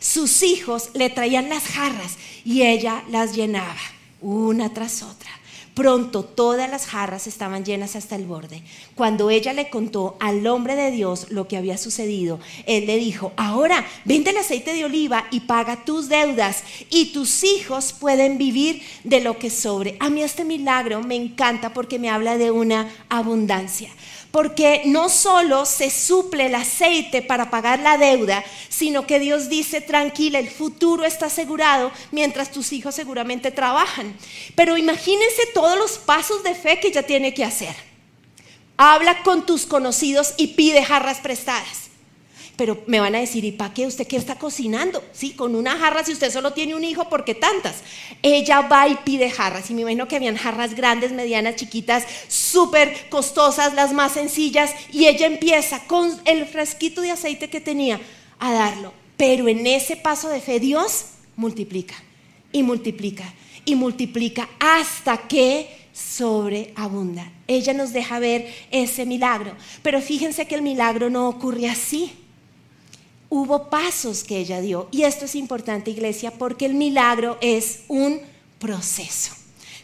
Sus 0.00 0.42
hijos 0.42 0.90
le 0.94 1.10
traían 1.10 1.48
las 1.48 1.64
jarras 1.64 2.16
y 2.44 2.62
ella 2.62 3.04
las 3.10 3.34
llenaba, 3.34 3.76
una 4.20 4.72
tras 4.72 5.02
otra. 5.02 5.30
Pronto 5.78 6.24
todas 6.24 6.68
las 6.68 6.86
jarras 6.86 7.28
estaban 7.28 7.64
llenas 7.64 7.94
hasta 7.94 8.16
el 8.16 8.24
borde. 8.24 8.64
Cuando 8.96 9.30
ella 9.30 9.52
le 9.52 9.70
contó 9.70 10.16
al 10.18 10.44
hombre 10.48 10.74
de 10.74 10.90
Dios 10.90 11.28
lo 11.30 11.46
que 11.46 11.56
había 11.56 11.78
sucedido, 11.78 12.40
él 12.66 12.86
le 12.86 12.96
dijo, 12.96 13.32
ahora 13.36 13.86
vende 14.04 14.30
el 14.30 14.38
aceite 14.38 14.74
de 14.74 14.84
oliva 14.84 15.28
y 15.30 15.38
paga 15.38 15.84
tus 15.84 16.08
deudas 16.08 16.64
y 16.90 17.12
tus 17.12 17.44
hijos 17.44 17.92
pueden 17.92 18.38
vivir 18.38 18.82
de 19.04 19.20
lo 19.20 19.38
que 19.38 19.50
sobre. 19.50 19.96
A 20.00 20.10
mí 20.10 20.20
este 20.20 20.44
milagro 20.44 21.00
me 21.00 21.14
encanta 21.14 21.72
porque 21.72 22.00
me 22.00 22.10
habla 22.10 22.38
de 22.38 22.50
una 22.50 22.92
abundancia 23.08 23.88
porque 24.38 24.82
no 24.84 25.08
solo 25.08 25.66
se 25.66 25.90
suple 25.90 26.46
el 26.46 26.54
aceite 26.54 27.22
para 27.22 27.50
pagar 27.50 27.80
la 27.80 27.98
deuda, 27.98 28.44
sino 28.68 29.04
que 29.04 29.18
Dios 29.18 29.48
dice, 29.48 29.80
tranquila, 29.80 30.38
el 30.38 30.48
futuro 30.48 31.04
está 31.04 31.26
asegurado 31.26 31.90
mientras 32.12 32.52
tus 32.52 32.72
hijos 32.72 32.94
seguramente 32.94 33.50
trabajan. 33.50 34.16
Pero 34.54 34.76
imagínense 34.76 35.42
todos 35.52 35.76
los 35.76 35.98
pasos 35.98 36.44
de 36.44 36.54
fe 36.54 36.78
que 36.78 36.86
ella 36.86 37.02
tiene 37.02 37.34
que 37.34 37.42
hacer. 37.42 37.74
Habla 38.76 39.24
con 39.24 39.44
tus 39.44 39.66
conocidos 39.66 40.34
y 40.36 40.54
pide 40.54 40.84
jarras 40.84 41.18
prestadas. 41.18 41.87
Pero 42.58 42.82
me 42.88 42.98
van 42.98 43.14
a 43.14 43.20
decir, 43.20 43.44
¿y 43.44 43.52
para 43.52 43.72
qué 43.72 43.86
usted 43.86 44.04
qué 44.04 44.16
está 44.16 44.34
cocinando? 44.34 45.00
Sí, 45.12 45.30
con 45.30 45.54
una 45.54 45.78
jarra 45.78 46.04
si 46.04 46.10
usted 46.10 46.32
solo 46.32 46.54
tiene 46.54 46.74
un 46.74 46.82
hijo, 46.82 47.08
¿por 47.08 47.24
qué 47.24 47.36
tantas? 47.36 47.76
Ella 48.20 48.62
va 48.62 48.88
y 48.88 48.96
pide 49.04 49.30
jarras. 49.30 49.70
Y 49.70 49.74
me 49.74 49.82
imagino 49.82 50.08
que 50.08 50.16
habían 50.16 50.36
jarras 50.36 50.74
grandes, 50.74 51.12
medianas, 51.12 51.54
chiquitas, 51.54 52.02
súper 52.26 53.08
costosas, 53.10 53.74
las 53.74 53.92
más 53.92 54.10
sencillas. 54.10 54.72
Y 54.92 55.06
ella 55.06 55.28
empieza 55.28 55.84
con 55.86 56.10
el 56.24 56.46
frasquito 56.46 57.00
de 57.00 57.12
aceite 57.12 57.48
que 57.48 57.60
tenía 57.60 58.00
a 58.40 58.52
darlo. 58.52 58.92
Pero 59.16 59.46
en 59.46 59.64
ese 59.64 59.94
paso 59.94 60.28
de 60.28 60.40
fe 60.40 60.58
Dios 60.58 61.04
multiplica 61.36 61.94
y 62.50 62.64
multiplica 62.64 63.32
y 63.66 63.76
multiplica 63.76 64.48
hasta 64.58 65.28
que 65.28 65.68
sobreabunda. 65.92 67.30
Ella 67.46 67.72
nos 67.72 67.92
deja 67.92 68.18
ver 68.18 68.52
ese 68.72 69.06
milagro. 69.06 69.52
Pero 69.84 70.00
fíjense 70.02 70.48
que 70.48 70.56
el 70.56 70.62
milagro 70.62 71.08
no 71.08 71.28
ocurre 71.28 71.68
así 71.68 72.24
hubo 73.28 73.68
pasos 73.68 74.24
que 74.24 74.38
ella 74.38 74.60
dio. 74.60 74.88
Y 74.90 75.04
esto 75.04 75.24
es 75.24 75.34
importante, 75.34 75.90
iglesia, 75.90 76.32
porque 76.32 76.66
el 76.66 76.74
milagro 76.74 77.38
es 77.40 77.80
un 77.88 78.20
proceso. 78.58 79.32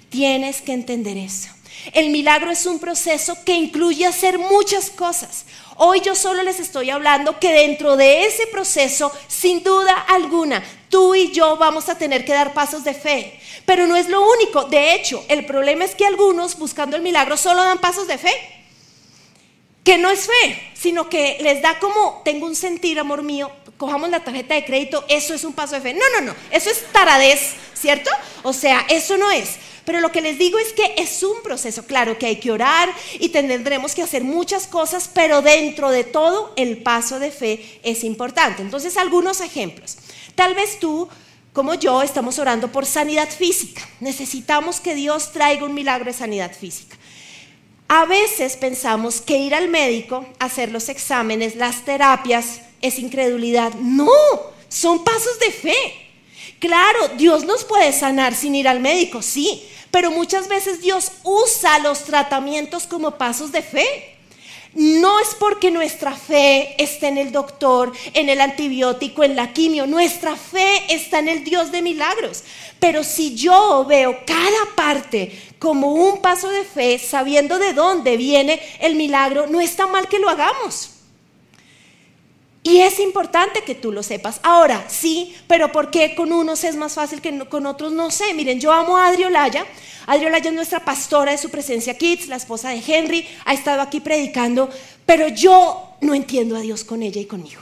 Tienes 0.08 0.62
que 0.62 0.72
entender 0.72 1.16
eso. 1.16 1.48
El 1.92 2.10
milagro 2.10 2.50
es 2.50 2.64
un 2.66 2.78
proceso 2.78 3.36
que 3.44 3.54
incluye 3.54 4.06
hacer 4.06 4.38
muchas 4.38 4.90
cosas. 4.90 5.44
Hoy 5.76 6.00
yo 6.00 6.14
solo 6.14 6.42
les 6.42 6.60
estoy 6.60 6.90
hablando 6.90 7.38
que 7.40 7.52
dentro 7.52 7.96
de 7.96 8.24
ese 8.26 8.46
proceso, 8.46 9.12
sin 9.28 9.62
duda 9.62 9.92
alguna, 9.92 10.62
tú 10.88 11.14
y 11.14 11.32
yo 11.32 11.56
vamos 11.56 11.88
a 11.88 11.98
tener 11.98 12.24
que 12.24 12.32
dar 12.32 12.54
pasos 12.54 12.84
de 12.84 12.94
fe. 12.94 13.38
Pero 13.66 13.86
no 13.86 13.96
es 13.96 14.08
lo 14.08 14.22
único. 14.22 14.64
De 14.64 14.94
hecho, 14.94 15.24
el 15.28 15.44
problema 15.46 15.84
es 15.84 15.94
que 15.94 16.06
algunos 16.06 16.58
buscando 16.58 16.96
el 16.96 17.02
milagro 17.02 17.36
solo 17.36 17.62
dan 17.64 17.78
pasos 17.78 18.06
de 18.06 18.18
fe 18.18 18.63
que 19.84 19.98
no 19.98 20.10
es 20.10 20.26
fe, 20.26 20.70
sino 20.74 21.08
que 21.08 21.38
les 21.40 21.62
da 21.62 21.78
como, 21.78 22.22
tengo 22.24 22.46
un 22.46 22.56
sentir, 22.56 22.98
amor 22.98 23.22
mío, 23.22 23.50
cojamos 23.76 24.08
la 24.08 24.24
tarjeta 24.24 24.54
de 24.54 24.64
crédito, 24.64 25.04
eso 25.08 25.34
es 25.34 25.44
un 25.44 25.52
paso 25.52 25.74
de 25.74 25.82
fe. 25.82 25.94
No, 25.94 26.04
no, 26.14 26.26
no, 26.26 26.34
eso 26.50 26.70
es 26.70 26.84
taradez, 26.90 27.52
¿cierto? 27.74 28.10
O 28.42 28.52
sea, 28.52 28.86
eso 28.88 29.16
no 29.18 29.30
es. 29.30 29.56
Pero 29.84 30.00
lo 30.00 30.10
que 30.10 30.22
les 30.22 30.38
digo 30.38 30.58
es 30.58 30.72
que 30.72 30.94
es 30.96 31.22
un 31.22 31.42
proceso, 31.42 31.84
claro 31.84 32.18
que 32.18 32.24
hay 32.24 32.36
que 32.36 32.50
orar 32.50 32.88
y 33.20 33.28
tendremos 33.28 33.94
que 33.94 34.00
hacer 34.00 34.24
muchas 34.24 34.66
cosas, 34.66 35.10
pero 35.12 35.42
dentro 35.42 35.90
de 35.90 36.04
todo 36.04 36.54
el 36.56 36.78
paso 36.78 37.18
de 37.18 37.30
fe 37.30 37.80
es 37.82 38.02
importante. 38.02 38.62
Entonces, 38.62 38.96
algunos 38.96 39.42
ejemplos. 39.42 39.98
Tal 40.34 40.54
vez 40.54 40.80
tú 40.80 41.08
como 41.52 41.74
yo, 41.74 42.02
estamos 42.02 42.40
orando 42.40 42.72
por 42.72 42.84
sanidad 42.84 43.30
física. 43.30 43.88
Necesitamos 44.00 44.80
que 44.80 44.96
Dios 44.96 45.30
traiga 45.30 45.64
un 45.64 45.72
milagro 45.72 46.06
de 46.06 46.12
sanidad 46.12 46.52
física. 46.52 46.96
A 47.88 48.06
veces 48.06 48.56
pensamos 48.56 49.20
que 49.20 49.36
ir 49.36 49.54
al 49.54 49.68
médico, 49.68 50.26
hacer 50.38 50.70
los 50.70 50.88
exámenes, 50.88 51.56
las 51.56 51.84
terapias, 51.84 52.60
es 52.80 52.98
incredulidad. 52.98 53.74
No, 53.74 54.10
son 54.68 55.04
pasos 55.04 55.38
de 55.38 55.50
fe. 55.50 55.76
Claro, 56.58 57.08
Dios 57.16 57.44
nos 57.44 57.64
puede 57.64 57.92
sanar 57.92 58.34
sin 58.34 58.54
ir 58.54 58.68
al 58.68 58.80
médico, 58.80 59.20
sí, 59.20 59.68
pero 59.90 60.10
muchas 60.10 60.48
veces 60.48 60.80
Dios 60.80 61.12
usa 61.22 61.78
los 61.78 62.04
tratamientos 62.04 62.86
como 62.86 63.18
pasos 63.18 63.52
de 63.52 63.62
fe. 63.62 64.13
No 64.74 65.20
es 65.20 65.36
porque 65.38 65.70
nuestra 65.70 66.16
fe 66.16 66.74
esté 66.82 67.08
en 67.08 67.18
el 67.18 67.30
doctor, 67.30 67.92
en 68.12 68.28
el 68.28 68.40
antibiótico, 68.40 69.22
en 69.22 69.36
la 69.36 69.52
quimio. 69.52 69.86
Nuestra 69.86 70.34
fe 70.36 70.82
está 70.88 71.20
en 71.20 71.28
el 71.28 71.44
Dios 71.44 71.70
de 71.70 71.82
milagros. 71.82 72.42
Pero 72.80 73.04
si 73.04 73.34
yo 73.34 73.84
veo 73.88 74.18
cada 74.26 74.74
parte 74.74 75.32
como 75.58 75.92
un 75.92 76.20
paso 76.20 76.50
de 76.50 76.64
fe, 76.64 76.98
sabiendo 76.98 77.58
de 77.58 77.72
dónde 77.72 78.16
viene 78.16 78.60
el 78.80 78.96
milagro, 78.96 79.46
no 79.46 79.60
está 79.60 79.86
mal 79.86 80.08
que 80.08 80.18
lo 80.18 80.28
hagamos. 80.28 80.93
Y 82.66 82.80
es 82.80 82.98
importante 82.98 83.62
que 83.62 83.74
tú 83.74 83.92
lo 83.92 84.02
sepas. 84.02 84.40
Ahora, 84.42 84.86
sí, 84.88 85.36
pero 85.46 85.70
¿por 85.70 85.90
qué 85.90 86.14
con 86.14 86.32
unos 86.32 86.64
es 86.64 86.76
más 86.76 86.94
fácil 86.94 87.20
que 87.20 87.38
con 87.40 87.66
otros? 87.66 87.92
No 87.92 88.10
sé. 88.10 88.32
Miren, 88.32 88.58
yo 88.58 88.72
amo 88.72 88.96
a 88.96 89.08
Adri 89.08 89.24
Olaya. 89.24 89.66
Es 90.08 90.52
nuestra 90.52 90.82
pastora 90.82 91.32
de 91.32 91.38
su 91.38 91.50
presencia 91.50 91.96
Kids, 91.96 92.26
la 92.26 92.36
esposa 92.36 92.70
de 92.70 92.82
Henry. 92.84 93.26
Ha 93.44 93.52
estado 93.52 93.82
aquí 93.82 94.00
predicando, 94.00 94.70
pero 95.04 95.28
yo 95.28 95.90
no 96.00 96.14
entiendo 96.14 96.56
a 96.56 96.60
Dios 96.60 96.84
con 96.84 97.02
ella 97.02 97.20
y 97.20 97.26
conmigo. 97.26 97.60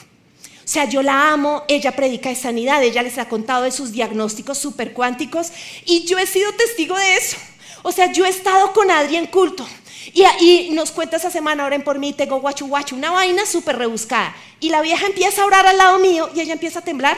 O 0.64 0.68
sea, 0.72 0.88
yo 0.88 1.02
la 1.02 1.32
amo, 1.32 1.64
ella 1.66 1.90
predica 1.96 2.28
de 2.28 2.36
sanidad, 2.36 2.80
ella 2.82 3.02
les 3.02 3.18
ha 3.18 3.28
contado 3.28 3.64
de 3.64 3.72
sus 3.72 3.90
diagnósticos 3.90 4.58
supercuánticos 4.58 5.50
y 5.84 6.04
yo 6.04 6.16
he 6.18 6.26
sido 6.26 6.52
testigo 6.52 6.96
de 6.96 7.16
eso. 7.16 7.36
O 7.82 7.92
sea, 7.92 8.12
yo 8.12 8.24
he 8.24 8.28
estado 8.28 8.72
con 8.72 8.90
Adri 8.90 9.16
en 9.16 9.26
culto 9.26 9.66
y, 10.12 10.24
y, 10.40 10.70
nos 10.70 10.90
cuenta 10.90 11.16
esa 11.16 11.30
semana, 11.30 11.64
oren 11.64 11.82
por 11.82 11.98
mí, 11.98 12.12
tengo 12.12 12.40
guachu 12.40 12.66
guachu, 12.66 12.96
una 12.96 13.10
vaina 13.10 13.46
súper 13.46 13.78
rebuscada. 13.78 14.34
Y 14.60 14.68
la 14.68 14.82
vieja 14.82 15.06
empieza 15.06 15.42
a 15.42 15.46
orar 15.46 15.66
al 15.66 15.78
lado 15.78 15.98
mío 15.98 16.30
y 16.34 16.40
ella 16.40 16.52
empieza 16.52 16.80
a 16.80 16.82
temblar. 16.82 17.16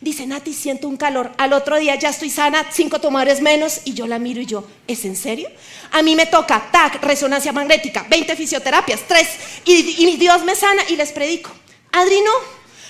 Dice, 0.00 0.26
Nati, 0.26 0.52
siento 0.52 0.88
un 0.88 0.96
calor. 0.96 1.30
Al 1.38 1.52
otro 1.52 1.76
día 1.76 1.94
ya 1.94 2.08
estoy 2.08 2.28
sana, 2.28 2.66
cinco 2.72 3.00
tomadores 3.00 3.40
menos. 3.40 3.82
Y 3.84 3.94
yo 3.94 4.08
la 4.08 4.18
miro 4.18 4.40
y 4.40 4.46
yo, 4.46 4.66
¿es 4.88 5.04
en 5.04 5.14
serio? 5.14 5.48
A 5.92 6.02
mí 6.02 6.16
me 6.16 6.26
toca, 6.26 6.70
tac, 6.72 7.00
resonancia 7.04 7.52
magnética, 7.52 8.04
20 8.08 8.34
fisioterapias, 8.34 9.02
tres. 9.06 9.28
Y, 9.64 10.04
y 10.04 10.16
Dios 10.16 10.42
me 10.44 10.56
sana 10.56 10.82
y 10.88 10.96
les 10.96 11.12
predico. 11.12 11.50
Adri 11.92 12.20
no, 12.22 12.32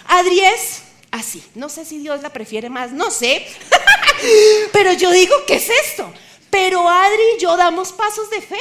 Adri 0.07 0.41
es 0.41 0.83
así. 1.11 1.43
No 1.55 1.69
sé 1.69 1.85
si 1.85 1.99
Dios 1.99 2.23
la 2.23 2.31
prefiere 2.31 2.71
más, 2.71 2.93
no 2.93 3.11
sé. 3.11 3.47
Pero 4.73 4.95
yo 4.95 5.11
digo, 5.11 5.35
¿qué 5.47 5.57
es 5.57 5.69
esto? 5.69 6.11
Pero 6.53 6.87
Adri 6.87 7.23
y 7.35 7.41
yo 7.41 7.57
damos 7.57 7.93
pasos 7.93 8.29
de 8.29 8.43
fe 8.43 8.61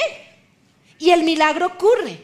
y 0.98 1.10
el 1.10 1.24
milagro 1.24 1.66
ocurre. 1.66 2.18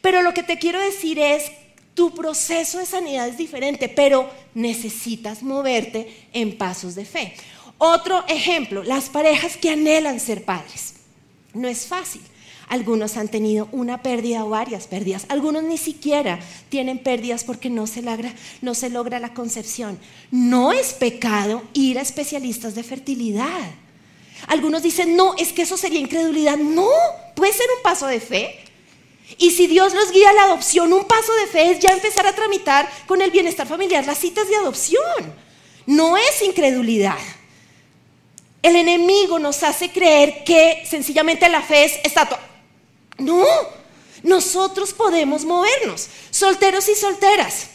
Pero 0.00 0.22
lo 0.22 0.34
que 0.34 0.42
te 0.42 0.58
quiero 0.58 0.80
decir 0.80 1.20
es, 1.20 1.52
tu 1.94 2.12
proceso 2.12 2.80
de 2.80 2.84
sanidad 2.84 3.28
es 3.28 3.38
diferente, 3.38 3.88
pero 3.88 4.28
necesitas 4.54 5.44
moverte 5.44 6.26
en 6.32 6.58
pasos 6.58 6.96
de 6.96 7.04
fe. 7.04 7.32
Otro 7.78 8.24
ejemplo, 8.26 8.82
las 8.82 9.08
parejas 9.08 9.56
que 9.56 9.70
anhelan 9.70 10.18
ser 10.18 10.44
padres. 10.44 10.94
No 11.52 11.68
es 11.68 11.86
fácil. 11.86 12.22
Algunos 12.66 13.16
han 13.16 13.28
tenido 13.28 13.68
una 13.70 14.02
pérdida 14.02 14.44
o 14.44 14.48
varias 14.48 14.88
pérdidas. 14.88 15.26
Algunos 15.28 15.62
ni 15.62 15.78
siquiera 15.78 16.40
tienen 16.70 16.98
pérdidas 16.98 17.44
porque 17.44 17.70
no 17.70 17.86
se, 17.86 18.02
logra, 18.02 18.34
no 18.62 18.74
se 18.74 18.90
logra 18.90 19.20
la 19.20 19.32
concepción. 19.32 19.96
No 20.32 20.72
es 20.72 20.92
pecado 20.92 21.62
ir 21.72 22.00
a 22.00 22.02
especialistas 22.02 22.74
de 22.74 22.82
fertilidad. 22.82 23.83
Algunos 24.46 24.82
dicen, 24.82 25.16
no, 25.16 25.34
es 25.36 25.52
que 25.52 25.62
eso 25.62 25.76
sería 25.76 26.00
incredulidad. 26.00 26.56
No, 26.56 26.88
puede 27.34 27.52
ser 27.52 27.66
un 27.76 27.82
paso 27.82 28.06
de 28.06 28.20
fe. 28.20 28.60
Y 29.38 29.50
si 29.52 29.66
Dios 29.66 29.94
nos 29.94 30.12
guía 30.12 30.30
a 30.30 30.34
la 30.34 30.44
adopción, 30.44 30.92
un 30.92 31.04
paso 31.04 31.34
de 31.34 31.46
fe 31.46 31.70
es 31.70 31.80
ya 31.80 31.90
empezar 31.90 32.26
a 32.26 32.34
tramitar 32.34 32.88
con 33.06 33.22
el 33.22 33.30
bienestar 33.30 33.66
familiar 33.66 34.04
las 34.04 34.18
citas 34.18 34.48
de 34.48 34.56
adopción. 34.56 35.34
No 35.86 36.16
es 36.16 36.42
incredulidad. 36.42 37.18
El 38.62 38.76
enemigo 38.76 39.38
nos 39.38 39.62
hace 39.62 39.90
creer 39.90 40.44
que 40.44 40.84
sencillamente 40.88 41.48
la 41.48 41.62
fe 41.62 41.84
es 41.84 41.98
estatua. 42.04 42.40
No, 43.18 43.44
nosotros 44.22 44.92
podemos 44.92 45.44
movernos, 45.44 46.08
solteros 46.30 46.88
y 46.88 46.94
solteras. 46.94 47.68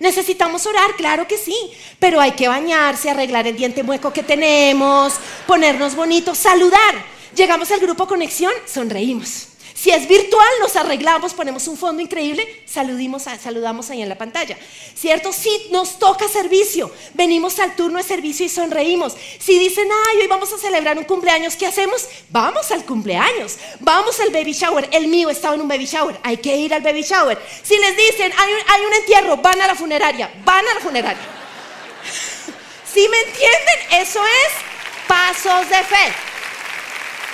Necesitamos 0.00 0.64
orar, 0.66 0.94
claro 0.96 1.26
que 1.26 1.36
sí, 1.36 1.56
pero 1.98 2.20
hay 2.20 2.32
que 2.32 2.48
bañarse, 2.48 3.10
arreglar 3.10 3.46
el 3.46 3.56
diente 3.56 3.82
mueco 3.82 4.12
que 4.12 4.22
tenemos, 4.22 5.14
ponernos 5.46 5.96
bonitos, 5.96 6.38
saludar. 6.38 6.94
Llegamos 7.34 7.70
al 7.72 7.80
grupo 7.80 8.06
Conexión, 8.06 8.52
sonreímos. 8.66 9.47
Si 9.80 9.90
es 9.90 10.08
virtual, 10.08 10.48
nos 10.60 10.74
arreglamos, 10.74 11.34
ponemos 11.34 11.68
un 11.68 11.76
fondo 11.76 12.02
increíble, 12.02 12.64
saludamos 12.66 13.90
ahí 13.90 14.02
en 14.02 14.08
la 14.08 14.18
pantalla. 14.18 14.58
¿Cierto? 14.96 15.32
Si 15.32 15.68
nos 15.70 16.00
toca 16.00 16.26
servicio, 16.26 16.92
venimos 17.14 17.60
al 17.60 17.76
turno 17.76 17.98
de 17.98 18.02
servicio 18.02 18.44
y 18.44 18.48
sonreímos. 18.48 19.16
Si 19.38 19.56
dicen, 19.56 19.88
ay, 20.08 20.22
hoy 20.22 20.26
vamos 20.26 20.52
a 20.52 20.58
celebrar 20.58 20.98
un 20.98 21.04
cumpleaños, 21.04 21.54
¿qué 21.54 21.64
hacemos? 21.64 22.08
Vamos 22.30 22.72
al 22.72 22.84
cumpleaños, 22.84 23.56
vamos 23.78 24.18
al 24.18 24.30
baby 24.30 24.52
shower. 24.52 24.88
El 24.90 25.06
mío 25.06 25.30
estaba 25.30 25.54
en 25.54 25.60
un 25.60 25.68
baby 25.68 25.86
shower, 25.86 26.18
hay 26.24 26.38
que 26.38 26.56
ir 26.56 26.74
al 26.74 26.82
baby 26.82 27.02
shower. 27.02 27.40
Si 27.62 27.78
les 27.78 27.96
dicen, 27.96 28.32
hay 28.36 28.84
un, 28.84 28.94
entierro, 28.94 29.36
van 29.36 29.62
a 29.62 29.68
la 29.68 29.76
funeraria, 29.76 30.28
van 30.44 30.66
a 30.66 30.74
la 30.74 30.80
funeraria. 30.80 31.22
¿Sí 32.92 33.06
me 33.08 33.18
entienden? 33.18 34.02
Eso 34.02 34.20
es 34.24 35.06
pasos 35.06 35.70
de 35.70 35.84
fe. 35.84 36.12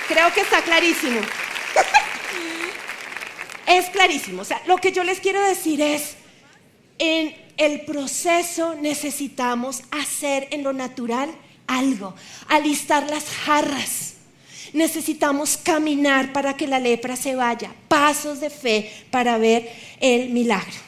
Creo 0.09 0.31
que 0.31 0.41
está 0.41 0.61
clarísimo. 0.61 1.21
es 3.67 3.89
clarísimo. 3.89 4.41
O 4.41 4.45
sea, 4.45 4.61
lo 4.67 4.77
que 4.77 4.91
yo 4.91 5.03
les 5.03 5.19
quiero 5.19 5.41
decir 5.41 5.81
es, 5.81 6.15
en 6.97 7.35
el 7.57 7.81
proceso 7.81 8.75
necesitamos 8.75 9.83
hacer 9.91 10.47
en 10.51 10.63
lo 10.63 10.73
natural 10.73 11.29
algo, 11.67 12.13
alistar 12.47 13.09
las 13.09 13.25
jarras. 13.25 14.13
Necesitamos 14.73 15.57
caminar 15.57 16.33
para 16.33 16.57
que 16.57 16.67
la 16.67 16.79
lepra 16.79 17.15
se 17.15 17.35
vaya, 17.35 17.73
pasos 17.87 18.39
de 18.39 18.49
fe 18.49 18.91
para 19.09 19.37
ver 19.37 19.71
el 19.99 20.29
milagro. 20.31 20.85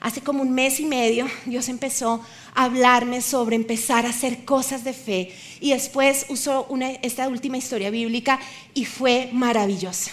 Hace 0.00 0.20
como 0.20 0.42
un 0.42 0.52
mes 0.52 0.80
y 0.80 0.84
medio 0.84 1.28
Dios 1.46 1.68
empezó 1.68 2.24
a 2.54 2.64
hablarme 2.64 3.20
sobre 3.20 3.56
empezar 3.56 4.04
a 4.04 4.10
hacer 4.10 4.44
cosas 4.44 4.84
de 4.84 4.92
fe 4.92 5.32
y 5.60 5.70
después 5.70 6.26
usó 6.28 6.68
esta 7.02 7.28
última 7.28 7.56
historia 7.56 7.90
bíblica 7.90 8.40
y 8.74 8.84
fue 8.84 9.30
maravillosa. 9.32 10.10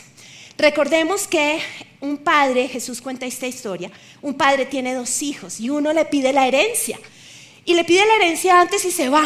Recordemos 0.59 1.25
que 1.25 1.61
un 2.01 2.17
padre, 2.17 2.67
Jesús 2.67 2.99
cuenta 2.99 3.25
esta 3.25 3.47
historia, 3.47 3.89
un 4.21 4.33
padre 4.33 4.65
tiene 4.65 4.93
dos 4.93 5.21
hijos 5.21 5.61
y 5.61 5.69
uno 5.69 5.93
le 5.93 6.03
pide 6.03 6.33
la 6.33 6.47
herencia. 6.47 6.99
Y 7.63 7.75
le 7.75 7.85
pide 7.85 8.05
la 8.05 8.15
herencia 8.15 8.59
antes 8.59 8.83
y 8.83 8.91
se 8.91 9.07
va. 9.07 9.23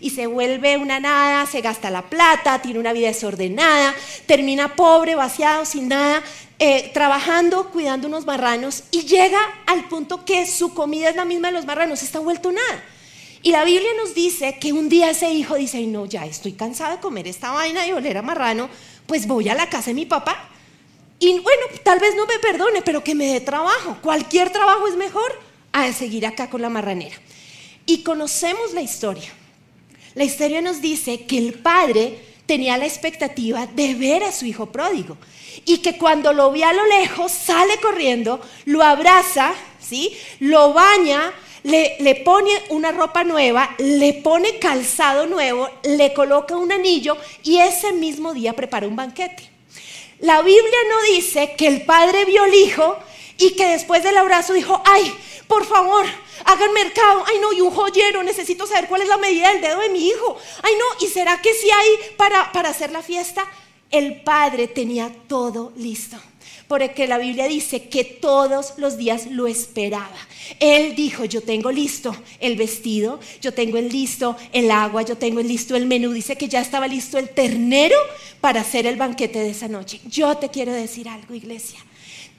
Y 0.00 0.10
se 0.10 0.26
vuelve 0.26 0.76
una 0.76 0.98
nada, 0.98 1.46
se 1.46 1.60
gasta 1.60 1.88
la 1.88 2.10
plata, 2.10 2.60
tiene 2.62 2.80
una 2.80 2.92
vida 2.92 3.06
desordenada, 3.06 3.94
termina 4.26 4.74
pobre, 4.74 5.14
vaciado, 5.14 5.64
sin 5.64 5.86
nada, 5.86 6.20
eh, 6.58 6.90
trabajando, 6.92 7.70
cuidando 7.70 8.08
unos 8.08 8.26
marranos 8.26 8.82
y 8.90 9.02
llega 9.02 9.38
al 9.66 9.84
punto 9.84 10.24
que 10.24 10.46
su 10.46 10.74
comida 10.74 11.10
es 11.10 11.14
la 11.14 11.24
misma 11.24 11.48
de 11.48 11.54
los 11.54 11.64
marranos, 11.64 12.02
está 12.02 12.18
vuelto 12.18 12.50
nada. 12.50 12.84
Y 13.40 13.52
la 13.52 13.62
Biblia 13.62 13.90
nos 14.02 14.16
dice 14.16 14.58
que 14.58 14.72
un 14.72 14.88
día 14.88 15.10
ese 15.10 15.30
hijo 15.30 15.54
dice, 15.54 15.80
no, 15.86 16.06
ya 16.06 16.26
estoy 16.26 16.54
cansado 16.54 16.96
de 16.96 17.00
comer 17.00 17.28
esta 17.28 17.52
vaina 17.52 17.86
y 17.86 17.92
oler 17.92 18.18
a 18.18 18.22
marrano, 18.22 18.68
pues 19.06 19.28
voy 19.28 19.48
a 19.48 19.54
la 19.54 19.70
casa 19.70 19.90
de 19.90 19.94
mi 19.94 20.06
papá 20.06 20.50
y 21.18 21.38
bueno, 21.40 21.62
tal 21.82 21.98
vez 21.98 22.14
no 22.14 22.26
me 22.26 22.38
perdone, 22.38 22.82
pero 22.82 23.02
que 23.02 23.14
me 23.14 23.26
dé 23.26 23.40
trabajo. 23.40 23.96
Cualquier 24.02 24.50
trabajo 24.50 24.86
es 24.86 24.96
mejor 24.96 25.32
a 25.72 25.92
seguir 25.92 26.26
acá 26.26 26.50
con 26.50 26.62
la 26.62 26.68
marranera. 26.68 27.16
Y 27.86 28.02
conocemos 28.02 28.74
la 28.74 28.82
historia. 28.82 29.32
La 30.14 30.24
historia 30.24 30.60
nos 30.60 30.80
dice 30.80 31.24
que 31.26 31.38
el 31.38 31.54
padre 31.54 32.18
tenía 32.46 32.78
la 32.78 32.86
expectativa 32.86 33.66
de 33.66 33.94
ver 33.94 34.22
a 34.24 34.32
su 34.32 34.46
hijo 34.46 34.66
pródigo 34.66 35.16
y 35.64 35.78
que 35.78 35.98
cuando 35.98 36.32
lo 36.32 36.52
ve 36.52 36.64
a 36.64 36.72
lo 36.72 36.86
lejos 36.86 37.32
sale 37.32 37.78
corriendo, 37.80 38.40
lo 38.66 38.82
abraza, 38.82 39.52
¿sí? 39.80 40.16
Lo 40.40 40.72
baña, 40.72 41.32
le, 41.64 41.96
le, 42.00 42.14
pone 42.14 42.50
una 42.70 42.92
ropa 42.92 43.24
nueva, 43.24 43.74
le 43.78 44.14
pone 44.14 44.58
calzado 44.58 45.26
nuevo, 45.26 45.68
le 45.82 46.12
coloca 46.12 46.56
un 46.56 46.72
anillo 46.72 47.16
y 47.42 47.58
ese 47.58 47.92
mismo 47.92 48.32
día 48.32 48.52
prepara 48.52 48.86
un 48.86 48.96
banquete. 48.96 49.55
La 50.20 50.42
Biblia 50.42 50.78
no 50.88 51.14
dice 51.14 51.54
que 51.56 51.66
el 51.66 51.82
padre 51.82 52.24
vio 52.24 52.44
al 52.44 52.54
hijo 52.54 52.98
y 53.38 53.50
que 53.50 53.66
después 53.66 54.02
del 54.02 54.16
abrazo 54.16 54.54
dijo, 54.54 54.82
ay, 54.86 55.14
por 55.46 55.64
favor, 55.66 56.06
hagan 56.44 56.72
mercado. 56.72 57.24
Ay, 57.26 57.38
no, 57.40 57.52
y 57.52 57.60
un 57.60 57.70
joyero, 57.70 58.22
necesito 58.22 58.66
saber 58.66 58.88
cuál 58.88 59.02
es 59.02 59.08
la 59.08 59.18
medida 59.18 59.52
del 59.52 59.60
dedo 59.60 59.80
de 59.80 59.90
mi 59.90 60.06
hijo. 60.08 60.36
Ay, 60.62 60.74
no, 60.78 61.06
¿y 61.06 61.10
será 61.10 61.40
que 61.40 61.52
sí 61.54 61.70
hay 61.70 62.14
para, 62.16 62.50
para 62.52 62.70
hacer 62.70 62.92
la 62.92 63.02
fiesta? 63.02 63.44
El 63.90 64.22
padre 64.22 64.68
tenía 64.68 65.12
todo 65.28 65.72
listo. 65.76 66.16
Porque 66.68 67.06
la 67.06 67.18
Biblia 67.18 67.46
dice 67.46 67.88
que 67.88 68.04
todos 68.04 68.74
los 68.76 68.96
días 68.96 69.26
lo 69.30 69.46
esperaba. 69.46 70.16
Él 70.60 70.94
dijo, 70.96 71.24
yo 71.24 71.40
tengo 71.40 71.70
listo 71.70 72.14
el 72.40 72.56
vestido, 72.56 73.20
yo 73.40 73.54
tengo 73.54 73.78
el 73.78 73.88
listo 73.88 74.36
el 74.52 74.70
agua, 74.70 75.02
yo 75.02 75.16
tengo 75.16 75.40
el 75.40 75.48
listo 75.48 75.76
el 75.76 75.86
menú. 75.86 76.12
Dice 76.12 76.36
que 76.36 76.48
ya 76.48 76.60
estaba 76.60 76.88
listo 76.88 77.18
el 77.18 77.28
ternero 77.28 77.96
para 78.40 78.60
hacer 78.62 78.86
el 78.86 78.96
banquete 78.96 79.38
de 79.38 79.50
esa 79.50 79.68
noche. 79.68 80.00
Yo 80.06 80.36
te 80.36 80.48
quiero 80.48 80.72
decir 80.72 81.08
algo, 81.08 81.34
iglesia. 81.34 81.78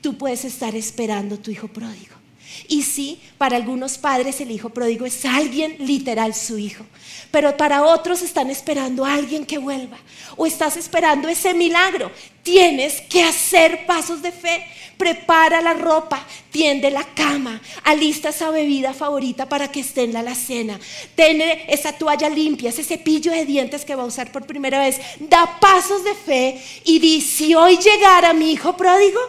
Tú 0.01 0.17
puedes 0.17 0.45
estar 0.45 0.75
esperando 0.75 1.39
tu 1.39 1.51
hijo 1.51 1.67
pródigo. 1.67 2.26
Y 2.67 2.83
sí, 2.83 3.19
para 3.37 3.55
algunos 3.55 3.97
padres 3.97 4.41
el 4.41 4.51
hijo 4.51 4.69
pródigo 4.69 5.05
es 5.05 5.25
alguien 5.25 5.75
literal 5.79 6.33
su 6.33 6.57
hijo, 6.57 6.85
pero 7.31 7.55
para 7.55 7.83
otros 7.83 8.21
están 8.21 8.49
esperando 8.49 9.05
a 9.05 9.13
alguien 9.13 9.45
que 9.45 9.57
vuelva 9.57 9.97
o 10.35 10.45
estás 10.45 10.77
esperando 10.77 11.27
ese 11.27 11.53
milagro. 11.53 12.11
Tienes 12.43 13.01
que 13.01 13.23
hacer 13.23 13.85
pasos 13.85 14.21
de 14.21 14.31
fe. 14.31 14.65
Prepara 14.97 15.61
la 15.61 15.73
ropa, 15.73 16.25
tiende 16.49 16.89
la 16.89 17.03
cama, 17.03 17.61
alista 17.83 18.29
esa 18.29 18.49
bebida 18.49 18.93
favorita 18.93 19.47
para 19.47 19.71
que 19.71 19.81
esté 19.81 20.03
en 20.03 20.13
la 20.13 20.21
alacena. 20.21 20.79
Ten 21.15 21.41
esa 21.67 21.93
toalla 21.93 22.29
limpia, 22.29 22.69
ese 22.69 22.83
cepillo 22.83 23.31
de 23.31 23.45
dientes 23.45 23.85
que 23.85 23.95
va 23.95 24.03
a 24.03 24.07
usar 24.07 24.31
por 24.31 24.47
primera 24.47 24.79
vez. 24.79 24.99
Da 25.19 25.59
pasos 25.59 26.03
de 26.03 26.15
fe 26.15 26.61
y 26.83 26.99
di, 26.99 27.21
si 27.21 27.53
hoy 27.53 27.77
llegara 27.77 28.33
mi 28.33 28.53
hijo 28.53 28.75
pródigo, 28.75 29.19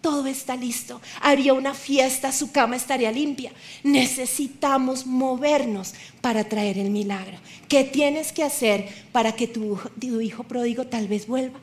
todo 0.00 0.26
está 0.26 0.56
listo. 0.56 1.00
Haría 1.20 1.54
una 1.54 1.74
fiesta, 1.74 2.32
su 2.32 2.52
cama 2.52 2.76
estaría 2.76 3.10
limpia. 3.10 3.52
Necesitamos 3.82 5.06
movernos 5.06 5.94
para 6.20 6.44
traer 6.44 6.78
el 6.78 6.90
milagro. 6.90 7.38
¿Qué 7.68 7.84
tienes 7.84 8.32
que 8.32 8.44
hacer 8.44 8.88
para 9.12 9.32
que 9.32 9.48
tu, 9.48 9.78
hijo 10.20 10.44
pródigo 10.44 10.86
tal 10.86 11.08
vez 11.08 11.26
vuelva? 11.26 11.58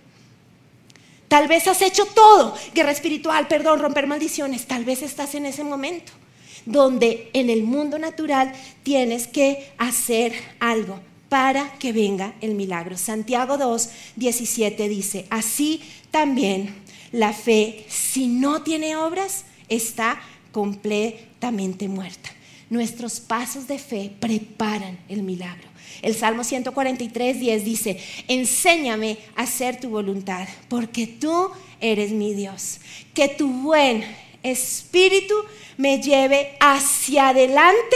Tal 1.28 1.48
vez 1.48 1.68
has 1.68 1.82
hecho 1.82 2.06
todo, 2.06 2.56
guerra 2.74 2.92
espiritual, 2.92 3.48
perdón, 3.48 3.80
romper 3.80 4.06
maldiciones. 4.06 4.68
Tal 4.68 4.86
vez 4.86 5.02
estás 5.02 5.34
en 5.36 5.46
ese 5.46 5.64
momento 5.64 6.12
donde 6.66 7.30
en 7.34 7.50
el 7.50 7.64
mundo 7.64 8.00
natural 8.00 8.52
tienes 8.84 9.28
que 9.28 9.72
hacer 9.78 10.34
algo 10.60 11.00
para 11.30 11.74
que 11.80 11.92
venga 11.92 12.34
el 12.42 12.56
milagro. 12.56 12.98
Santiago 12.98 13.58
2, 13.58 13.90
17 14.16 14.88
dice, 14.90 15.26
así 15.30 15.82
también 16.12 16.85
la 17.12 17.34
fe, 17.34 17.86
si 17.90 18.28
no 18.28 18.62
tiene 18.62 18.96
obras, 18.96 19.46
está 19.70 20.22
completamente 20.52 21.88
muerta. 21.88 22.30
Nuestros 22.70 23.20
pasos 23.20 23.68
de 23.68 23.78
fe 23.78 24.12
preparan 24.20 24.98
el 25.08 25.24
milagro. 25.24 25.68
El 26.02 26.16
Salmo 26.16 26.44
143, 26.44 27.40
10 27.40 27.66
dice, 27.66 28.00
enséñame 28.28 29.18
a 29.36 29.44
hacer 29.44 29.80
tu 29.80 29.90
voluntad, 29.90 30.48
porque 30.68 31.08
tú 31.08 31.52
eres 31.80 32.12
mi 32.12 32.34
Dios. 32.34 32.80
Que 33.14 33.28
tu 33.28 33.50
buen 33.50 34.04
espíritu 34.44 35.36
me 35.78 36.02
lleve 36.02 36.56
hacia 36.60 37.30
adelante 37.30 37.96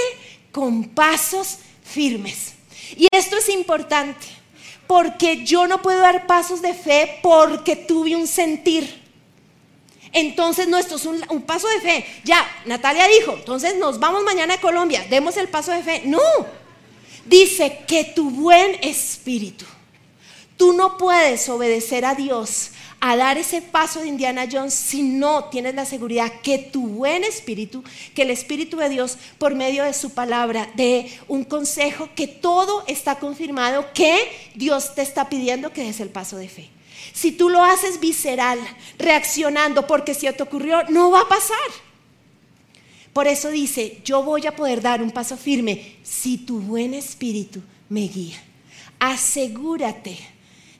con 0.51 0.85
pasos 0.85 1.59
firmes. 1.83 2.53
Y 2.97 3.07
esto 3.11 3.37
es 3.37 3.49
importante, 3.49 4.25
porque 4.89 5.45
yo 5.45 5.67
no 5.67 5.83
puedo 5.83 5.99
dar 5.99 6.25
pasos 6.25 6.63
de 6.63 6.73
fe 6.73 7.19
porque 7.21 7.75
tuve 7.75 8.15
un 8.15 8.25
sentir. 8.25 9.03
Entonces, 10.13 10.67
nuestro 10.67 10.97
es 10.97 11.05
un, 11.05 11.43
paso 11.43 11.67
de 11.67 11.79
fe. 11.79 12.05
Ya, 12.23 12.43
Natalia 12.65 13.07
dijo, 13.07 13.33
entonces 13.33 13.77
nos 13.77 13.99
vamos 13.99 14.23
mañana 14.23 14.55
a 14.55 14.59
Colombia, 14.59 15.05
demos 15.07 15.37
el 15.37 15.47
paso 15.47 15.71
de 15.71 15.83
fe. 15.83 16.01
No, 16.05 16.19
dice 17.23 17.81
que 17.87 18.03
tu 18.03 18.31
buen 18.31 18.79
espíritu, 18.81 19.63
tú 20.57 20.73
no 20.73 20.97
puedes 20.97 21.47
obedecer 21.49 22.03
a 22.03 22.15
Dios 22.15 22.71
a 23.01 23.15
dar 23.15 23.37
ese 23.37 23.61
paso 23.61 24.01
de 24.01 24.07
Indiana 24.07 24.47
Jones 24.51 24.73
si 24.73 25.01
no 25.01 25.45
tienes 25.45 25.75
la 25.75 25.85
seguridad 25.85 26.31
que 26.41 26.57
tu 26.57 26.87
buen 26.87 27.23
espíritu, 27.23 27.83
que 28.13 28.23
el 28.23 28.29
espíritu 28.29 28.77
de 28.77 28.89
Dios 28.89 29.17
por 29.37 29.55
medio 29.55 29.83
de 29.83 29.93
su 29.93 30.11
palabra, 30.11 30.69
de 30.75 31.09
un 31.27 31.43
consejo, 31.43 32.09
que 32.15 32.27
todo 32.27 32.83
está 32.87 33.15
confirmado, 33.19 33.85
que 33.93 34.17
Dios 34.55 34.95
te 34.95 35.01
está 35.01 35.29
pidiendo 35.29 35.71
que 35.71 35.83
des 35.83 35.99
el 35.99 36.09
paso 36.09 36.37
de 36.37 36.49
fe. 36.49 36.69
Si 37.13 37.31
tú 37.31 37.49
lo 37.49 37.63
haces 37.63 37.99
visceral, 37.99 38.59
reaccionando 38.97 39.87
porque 39.87 40.13
si 40.13 40.31
te 40.31 40.43
ocurrió, 40.43 40.83
no 40.89 41.11
va 41.11 41.21
a 41.21 41.29
pasar. 41.29 41.57
Por 43.13 43.27
eso 43.27 43.49
dice, 43.49 44.01
yo 44.05 44.23
voy 44.23 44.45
a 44.45 44.55
poder 44.55 44.81
dar 44.81 45.01
un 45.01 45.11
paso 45.11 45.35
firme 45.35 45.97
si 46.03 46.37
tu 46.37 46.59
buen 46.59 46.93
espíritu 46.93 47.61
me 47.87 48.01
guía. 48.01 48.41
Asegúrate 48.99 50.17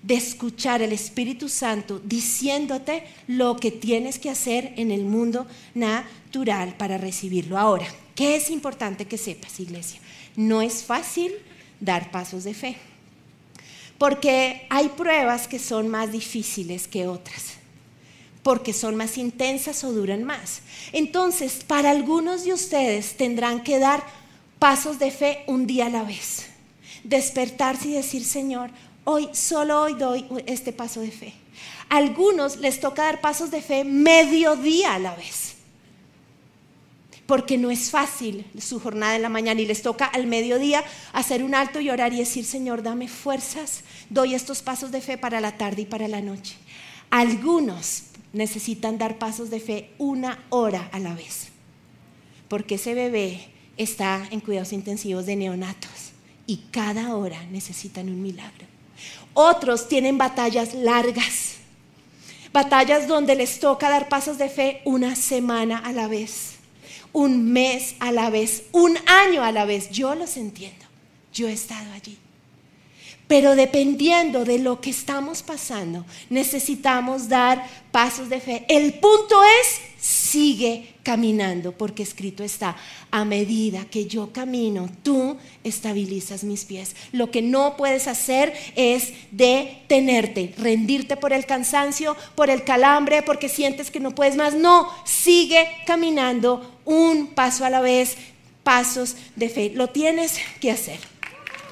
de 0.01 0.15
escuchar 0.15 0.81
al 0.81 0.93
Espíritu 0.93 1.49
Santo 1.49 1.99
diciéndote 1.99 3.03
lo 3.27 3.57
que 3.57 3.71
tienes 3.71 4.19
que 4.19 4.29
hacer 4.29 4.73
en 4.77 4.91
el 4.91 5.03
mundo 5.03 5.45
natural 5.73 6.75
para 6.77 6.97
recibirlo. 6.97 7.57
Ahora, 7.57 7.87
¿qué 8.15 8.35
es 8.35 8.49
importante 8.49 9.05
que 9.05 9.17
sepas, 9.17 9.59
iglesia? 9.59 9.99
No 10.35 10.61
es 10.61 10.83
fácil 10.83 11.33
dar 11.79 12.11
pasos 12.11 12.43
de 12.43 12.53
fe 12.53 12.77
porque 13.99 14.65
hay 14.69 14.87
pruebas 14.89 15.47
que 15.47 15.59
son 15.59 15.89
más 15.89 16.11
difíciles 16.11 16.87
que 16.87 17.05
otras, 17.05 17.55
porque 18.41 18.73
son 18.73 18.95
más 18.95 19.17
intensas 19.17 19.83
o 19.83 19.91
duran 19.91 20.23
más. 20.23 20.61
Entonces, 20.93 21.65
para 21.67 21.91
algunos 21.91 22.45
de 22.45 22.53
ustedes 22.53 23.17
tendrán 23.17 23.61
que 23.61 23.77
dar 23.77 24.01
pasos 24.57 24.97
de 24.99 25.11
fe 25.11 25.43
un 25.47 25.67
día 25.67 25.87
a 25.87 25.89
la 25.89 26.03
vez, 26.03 26.47
despertarse 27.03 27.89
y 27.89 27.93
decir, 27.93 28.23
Señor, 28.23 28.71
hoy, 29.03 29.29
solo 29.33 29.81
hoy 29.81 29.93
doy 29.93 30.25
este 30.45 30.73
paso 30.73 31.01
de 31.01 31.11
fe. 31.11 31.33
A 31.89 31.97
algunos 31.97 32.57
les 32.57 32.79
toca 32.79 33.03
dar 33.03 33.21
pasos 33.21 33.51
de 33.51 33.61
fe 33.61 33.83
medio 33.83 34.55
día 34.55 34.95
a 34.95 34.99
la 34.99 35.15
vez 35.15 35.49
porque 37.29 37.59
no 37.59 37.69
es 37.69 37.91
fácil 37.91 38.43
su 38.59 38.79
jornada 38.79 39.15
en 39.15 39.21
la 39.21 39.29
mañana 39.29 39.61
y 39.61 39.67
les 39.67 39.83
toca 39.83 40.05
al 40.05 40.25
mediodía 40.25 40.83
hacer 41.13 41.43
un 41.43 41.53
alto 41.53 41.79
y 41.79 41.91
orar 41.91 42.11
y 42.11 42.17
decir, 42.17 42.43
Señor, 42.43 42.81
dame 42.81 43.07
fuerzas, 43.07 43.83
doy 44.09 44.33
estos 44.33 44.63
pasos 44.63 44.91
de 44.91 44.99
fe 44.99 45.15
para 45.15 45.39
la 45.39 45.55
tarde 45.55 45.83
y 45.83 45.85
para 45.85 46.07
la 46.07 46.21
noche. 46.21 46.55
Algunos 47.11 48.05
necesitan 48.33 48.97
dar 48.97 49.19
pasos 49.19 49.51
de 49.51 49.59
fe 49.59 49.91
una 49.99 50.43
hora 50.49 50.89
a 50.91 50.97
la 50.97 51.13
vez, 51.13 51.49
porque 52.47 52.75
ese 52.75 52.95
bebé 52.95 53.51
está 53.77 54.27
en 54.31 54.39
cuidados 54.39 54.73
intensivos 54.73 55.27
de 55.27 55.35
neonatos 55.35 56.13
y 56.47 56.63
cada 56.71 57.15
hora 57.15 57.43
necesitan 57.51 58.09
un 58.09 58.23
milagro. 58.23 58.65
Otros 59.33 59.87
tienen 59.87 60.17
batallas 60.17 60.73
largas, 60.73 61.55
batallas 62.51 63.07
donde 63.07 63.35
les 63.35 63.59
toca 63.59 63.89
dar 63.89 64.09
pasos 64.09 64.37
de 64.37 64.49
fe 64.49 64.81
una 64.85 65.15
semana 65.15 65.77
a 65.77 65.91
la 65.91 66.07
vez 66.07 66.59
un 67.13 67.51
mes 67.51 67.95
a 67.99 68.11
la 68.11 68.29
vez, 68.29 68.63
un 68.71 68.97
año 69.07 69.43
a 69.43 69.51
la 69.51 69.65
vez. 69.65 69.89
Yo 69.89 70.15
los 70.15 70.37
entiendo, 70.37 70.85
yo 71.33 71.47
he 71.47 71.53
estado 71.53 71.91
allí. 71.93 72.17
Pero 73.29 73.55
dependiendo 73.55 74.43
de 74.43 74.57
lo 74.57 74.81
que 74.81 74.89
estamos 74.89 75.43
pasando, 75.43 76.03
necesitamos 76.31 77.29
dar 77.29 77.63
pasos 77.91 78.27
de 78.27 78.39
fe. 78.39 78.65
El 78.67 78.95
punto 78.95 79.43
es, 79.43 79.79
sigue 80.03 80.95
caminando, 81.03 81.71
porque 81.71 82.01
escrito 82.01 82.43
está, 82.43 82.75
a 83.11 83.25
medida 83.25 83.85
que 83.85 84.07
yo 84.07 84.33
camino, 84.33 84.89
tú 85.03 85.37
estabilizas 85.63 86.43
mis 86.43 86.65
pies. 86.65 86.95
Lo 87.11 87.29
que 87.29 87.43
no 87.43 87.77
puedes 87.77 88.07
hacer 88.07 88.51
es 88.75 89.13
detenerte, 89.29 90.55
rendirte 90.57 91.15
por 91.15 91.31
el 91.31 91.45
cansancio, 91.45 92.17
por 92.33 92.49
el 92.49 92.63
calambre, 92.63 93.21
porque 93.21 93.47
sientes 93.47 93.91
que 93.91 93.99
no 93.99 94.15
puedes 94.15 94.37
más. 94.37 94.55
No, 94.55 94.89
sigue 95.05 95.67
caminando 95.85 96.79
un 96.83 97.27
paso 97.27 97.63
a 97.63 97.69
la 97.69 97.81
vez, 97.81 98.17
pasos 98.63 99.15
de 99.35 99.49
fe. 99.49 99.71
Lo 99.75 99.89
tienes 99.89 100.39
que 100.59 100.71
hacer 100.71 101.08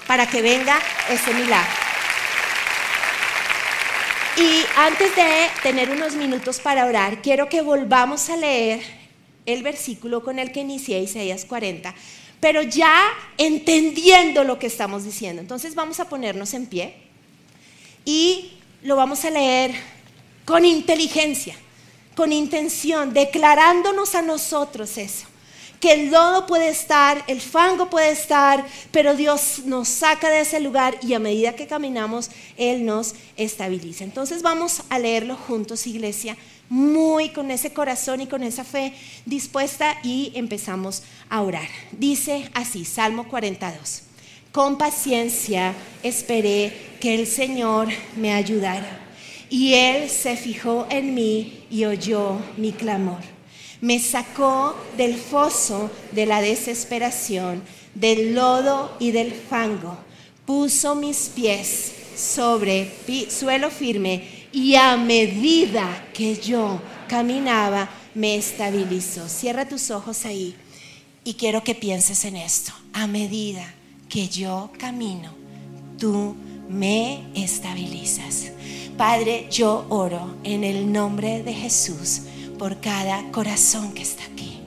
para 0.07 0.25
que 0.25 0.41
venga 0.41 0.79
ese 1.09 1.33
milagro. 1.33 1.69
Y 4.37 4.63
antes 4.75 5.15
de 5.15 5.47
tener 5.63 5.89
unos 5.89 6.15
minutos 6.15 6.59
para 6.59 6.85
orar, 6.85 7.21
quiero 7.21 7.49
que 7.49 7.61
volvamos 7.61 8.29
a 8.29 8.37
leer 8.37 8.81
el 9.45 9.63
versículo 9.63 10.23
con 10.23 10.39
el 10.39 10.51
que 10.51 10.61
inicié 10.61 11.01
Isaías 11.01 11.45
40, 11.45 11.93
pero 12.39 12.61
ya 12.61 13.09
entendiendo 13.37 14.43
lo 14.43 14.59
que 14.59 14.67
estamos 14.67 15.03
diciendo. 15.03 15.41
Entonces 15.41 15.73
vamos 15.75 15.99
a 15.99 16.07
ponernos 16.07 16.53
en 16.53 16.67
pie 16.67 16.95
y 18.05 18.53
lo 18.83 18.95
vamos 18.95 19.25
a 19.25 19.31
leer 19.31 19.73
con 20.45 20.65
inteligencia, 20.65 21.55
con 22.15 22.31
intención, 22.31 23.13
declarándonos 23.13 24.15
a 24.15 24.21
nosotros 24.21 24.97
eso 24.97 25.27
que 25.79 25.93
el 25.93 26.11
lodo 26.11 26.47
puede 26.47 26.69
estar, 26.69 27.23
el 27.27 27.41
fango 27.41 27.89
puede 27.89 28.11
estar, 28.11 28.65
pero 28.91 29.15
Dios 29.15 29.61
nos 29.65 29.87
saca 29.87 30.29
de 30.29 30.41
ese 30.41 30.59
lugar 30.59 30.97
y 31.01 31.13
a 31.13 31.19
medida 31.19 31.55
que 31.55 31.67
caminamos, 31.67 32.31
Él 32.57 32.85
nos 32.85 33.13
estabiliza. 33.35 34.03
Entonces 34.03 34.41
vamos 34.41 34.81
a 34.89 34.99
leerlo 34.99 35.35
juntos, 35.35 35.85
iglesia, 35.87 36.35
muy 36.69 37.29
con 37.29 37.51
ese 37.51 37.71
corazón 37.71 38.21
y 38.21 38.27
con 38.27 38.43
esa 38.43 38.63
fe 38.63 38.93
dispuesta 39.25 39.97
y 40.03 40.31
empezamos 40.35 41.03
a 41.29 41.41
orar. 41.41 41.67
Dice 41.91 42.49
así, 42.53 42.83
Salmo 42.83 43.27
42. 43.27 44.03
Con 44.51 44.77
paciencia 44.77 45.73
esperé 46.03 46.73
que 46.99 47.13
el 47.13 47.27
Señor 47.27 47.89
me 48.15 48.33
ayudara 48.33 49.01
Y 49.49 49.75
Él 49.75 50.09
se 50.09 50.35
fijó 50.35 50.87
en 50.89 51.13
mí 51.13 51.65
y 51.69 51.85
oyó 51.85 52.39
mi 52.57 52.71
clamor. 52.71 53.36
Me 53.81 53.99
sacó 53.99 54.75
del 54.97 55.15
foso 55.15 55.91
de 56.11 56.25
la 56.25 56.41
desesperación, 56.41 57.61
del 57.93 58.33
lodo 58.33 58.95
y 58.99 59.11
del 59.11 59.31
fango. 59.31 59.97
Puso 60.45 60.95
mis 60.95 61.29
pies 61.29 61.93
sobre 62.15 62.91
suelo 63.29 63.69
firme 63.69 64.47
y 64.51 64.75
a 64.75 64.97
medida 64.97 66.07
que 66.13 66.35
yo 66.35 66.81
caminaba, 67.07 67.89
me 68.15 68.35
estabilizó. 68.35 69.29
Cierra 69.29 69.67
tus 69.67 69.91
ojos 69.91 70.25
ahí 70.25 70.55
y 71.23 71.35
quiero 71.35 71.63
que 71.63 71.75
pienses 71.75 72.25
en 72.25 72.35
esto. 72.35 72.71
A 72.93 73.05
medida 73.05 73.73
que 74.09 74.27
yo 74.27 74.71
camino, 74.79 75.31
tú 75.99 76.35
me 76.67 77.27
estabilizas. 77.35 78.51
Padre, 78.97 79.47
yo 79.51 79.85
oro 79.89 80.35
en 80.43 80.63
el 80.63 80.91
nombre 80.91 81.43
de 81.43 81.53
Jesús 81.53 82.21
por 82.57 82.79
cada 82.79 83.31
corazón 83.31 83.93
que 83.93 84.03
está 84.03 84.23
aquí. 84.23 84.59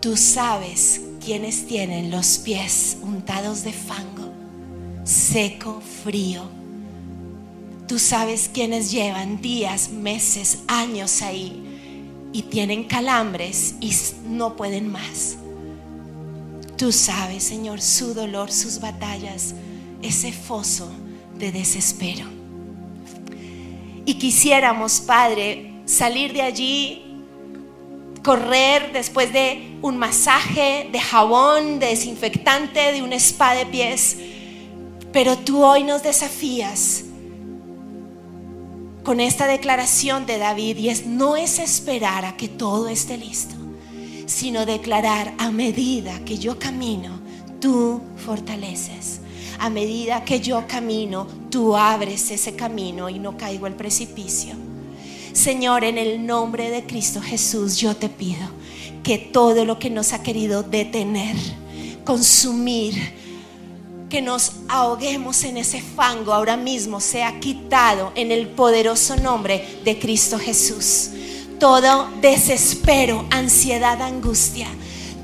Tú 0.00 0.16
sabes 0.16 1.00
quiénes 1.24 1.66
tienen 1.66 2.10
los 2.10 2.38
pies 2.38 2.98
untados 3.02 3.64
de 3.64 3.72
fango, 3.72 4.32
seco, 5.04 5.82
frío. 6.04 6.42
Tú 7.88 7.98
sabes 7.98 8.50
quiénes 8.52 8.90
llevan 8.90 9.40
días, 9.40 9.90
meses, 9.90 10.58
años 10.68 11.22
ahí 11.22 11.62
y 12.32 12.42
tienen 12.42 12.84
calambres 12.84 13.76
y 13.80 13.92
no 14.28 14.56
pueden 14.56 14.90
más. 14.90 15.36
Tú 16.76 16.92
sabes, 16.92 17.42
Señor, 17.42 17.80
su 17.80 18.12
dolor, 18.12 18.52
sus 18.52 18.80
batallas, 18.80 19.54
ese 20.02 20.32
foso 20.32 20.90
de 21.38 21.50
desespero. 21.50 22.35
Y 24.06 24.14
quisiéramos, 24.14 25.00
Padre, 25.00 25.82
salir 25.84 26.32
de 26.32 26.42
allí, 26.42 27.02
correr 28.22 28.92
después 28.92 29.32
de 29.32 29.76
un 29.82 29.98
masaje, 29.98 30.88
de 30.92 31.00
jabón, 31.00 31.80
de 31.80 31.88
desinfectante, 31.88 32.92
de 32.92 33.02
un 33.02 33.12
spa 33.12 33.54
de 33.54 33.66
pies. 33.66 34.16
Pero 35.12 35.36
tú 35.36 35.64
hoy 35.64 35.82
nos 35.82 36.02
desafías 36.04 37.04
con 39.02 39.20
esta 39.20 39.46
declaración 39.46 40.24
de 40.24 40.38
David 40.38 40.76
y 40.78 40.88
es 40.88 41.06
no 41.06 41.36
es 41.36 41.58
esperar 41.58 42.24
a 42.24 42.36
que 42.36 42.48
todo 42.48 42.88
esté 42.88 43.16
listo, 43.16 43.54
sino 44.26 44.66
declarar 44.66 45.34
a 45.38 45.50
medida 45.50 46.24
que 46.24 46.38
yo 46.38 46.58
camino, 46.58 47.20
tú 47.60 48.00
fortaleces. 48.24 49.20
A 49.58 49.70
medida 49.70 50.24
que 50.24 50.40
yo 50.40 50.66
camino, 50.66 51.26
tú 51.50 51.76
abres 51.76 52.30
ese 52.30 52.54
camino 52.54 53.08
y 53.08 53.18
no 53.18 53.36
caigo 53.36 53.66
al 53.66 53.74
precipicio. 53.74 54.54
Señor, 55.32 55.84
en 55.84 55.98
el 55.98 56.24
nombre 56.24 56.70
de 56.70 56.84
Cristo 56.84 57.20
Jesús, 57.20 57.76
yo 57.76 57.94
te 57.96 58.08
pido 58.08 58.48
que 59.02 59.18
todo 59.18 59.64
lo 59.64 59.78
que 59.78 59.90
nos 59.90 60.12
ha 60.12 60.22
querido 60.22 60.62
detener, 60.62 61.36
consumir, 62.04 62.94
que 64.08 64.22
nos 64.22 64.52
ahoguemos 64.68 65.44
en 65.44 65.56
ese 65.56 65.80
fango 65.80 66.32
ahora 66.32 66.56
mismo 66.56 67.00
sea 67.00 67.38
quitado 67.40 68.12
en 68.14 68.32
el 68.32 68.48
poderoso 68.48 69.16
nombre 69.16 69.80
de 69.84 69.98
Cristo 69.98 70.38
Jesús. 70.38 71.10
Todo 71.58 72.08
desespero, 72.20 73.26
ansiedad, 73.30 74.00
angustia, 74.02 74.68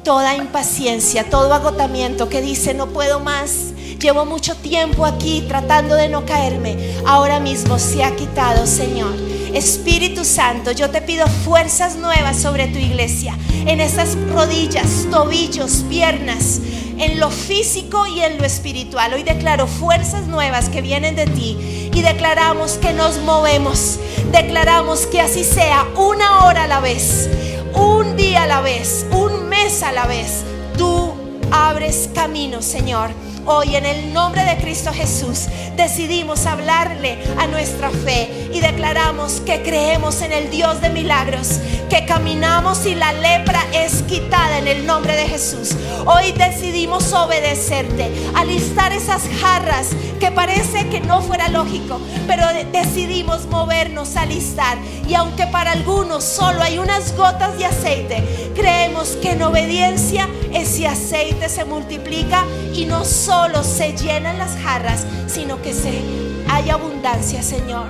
toda 0.04 0.36
impaciencia, 0.36 1.28
todo 1.30 1.54
agotamiento 1.54 2.28
que 2.28 2.40
dice 2.40 2.74
no 2.74 2.88
puedo 2.88 3.20
más, 3.20 3.72
llevo 4.00 4.24
mucho 4.24 4.56
tiempo 4.56 5.06
aquí 5.06 5.44
tratando 5.46 5.94
de 5.94 6.08
no 6.08 6.26
caerme, 6.26 6.76
ahora 7.06 7.38
mismo 7.38 7.78
se 7.78 8.02
ha 8.02 8.16
quitado, 8.16 8.66
Señor. 8.66 9.12
Espíritu 9.54 10.24
Santo, 10.24 10.72
yo 10.72 10.90
te 10.90 11.02
pido 11.02 11.26
fuerzas 11.26 11.96
nuevas 11.96 12.38
sobre 12.38 12.68
tu 12.68 12.78
iglesia, 12.78 13.36
en 13.66 13.80
esas 13.80 14.16
rodillas, 14.30 15.06
tobillos, 15.10 15.84
piernas, 15.90 16.60
en 16.98 17.20
lo 17.20 17.30
físico 17.30 18.06
y 18.06 18.20
en 18.20 18.38
lo 18.38 18.44
espiritual. 18.44 19.12
Hoy 19.12 19.22
declaro 19.22 19.66
fuerzas 19.66 20.26
nuevas 20.26 20.68
que 20.68 20.80
vienen 20.80 21.16
de 21.16 21.26
ti 21.26 21.90
y 21.92 22.00
declaramos 22.00 22.72
que 22.72 22.92
nos 22.92 23.18
movemos. 23.18 23.98
Declaramos 24.32 25.06
que 25.06 25.20
así 25.20 25.44
sea, 25.44 25.86
una 25.96 26.46
hora 26.46 26.64
a 26.64 26.68
la 26.68 26.80
vez, 26.80 27.28
un 27.74 28.16
día 28.16 28.44
a 28.44 28.46
la 28.46 28.62
vez, 28.62 29.04
un 29.10 29.31
a 29.80 29.90
la 29.90 30.04
vez. 30.06 30.44
Tú 30.76 31.14
abres 31.50 32.10
camino, 32.14 32.60
Señor. 32.60 33.10
Hoy 33.44 33.74
en 33.74 33.84
el 33.84 34.12
nombre 34.12 34.44
de 34.44 34.56
Cristo 34.58 34.92
Jesús 34.92 35.48
decidimos 35.76 36.46
hablarle 36.46 37.18
a 37.38 37.48
nuestra 37.48 37.90
fe 37.90 38.50
y 38.52 38.60
declaramos 38.60 39.40
que 39.44 39.62
creemos 39.62 40.22
en 40.22 40.32
el 40.32 40.48
Dios 40.48 40.80
de 40.80 40.90
milagros, 40.90 41.58
que 41.90 42.06
caminamos 42.06 42.86
y 42.86 42.94
la 42.94 43.12
lepra 43.12 43.60
es 43.72 44.02
quitada 44.02 44.58
en 44.58 44.68
el 44.68 44.86
nombre 44.86 45.16
de 45.16 45.26
Jesús. 45.26 45.70
Hoy 46.06 46.30
decidimos 46.32 47.12
obedecerte, 47.12 48.12
alistar 48.34 48.92
esas 48.92 49.22
jarras 49.40 49.88
que 50.20 50.30
parece 50.30 50.88
que 50.88 51.00
no 51.00 51.20
fuera 51.20 51.48
lógico, 51.48 52.00
pero 52.28 52.46
decidimos 52.70 53.46
movernos, 53.46 54.14
alistar. 54.14 54.78
Y 55.08 55.14
aunque 55.14 55.48
para 55.48 55.72
algunos 55.72 56.22
solo 56.22 56.62
hay 56.62 56.78
unas 56.78 57.16
gotas 57.16 57.58
de 57.58 57.66
aceite, 57.66 58.52
creemos 58.54 59.16
que 59.20 59.32
en 59.32 59.42
obediencia 59.42 60.28
ese 60.52 60.86
aceite 60.86 61.48
se 61.48 61.64
multiplica 61.64 62.44
y 62.72 62.84
no 62.84 63.04
solo 63.32 63.64
se 63.64 63.96
llenan 63.96 64.36
las 64.36 64.58
jarras, 64.58 65.06
sino 65.26 65.62
que 65.62 65.72
se 65.72 66.02
hay 66.50 66.68
abundancia, 66.68 67.42
Señor. 67.42 67.86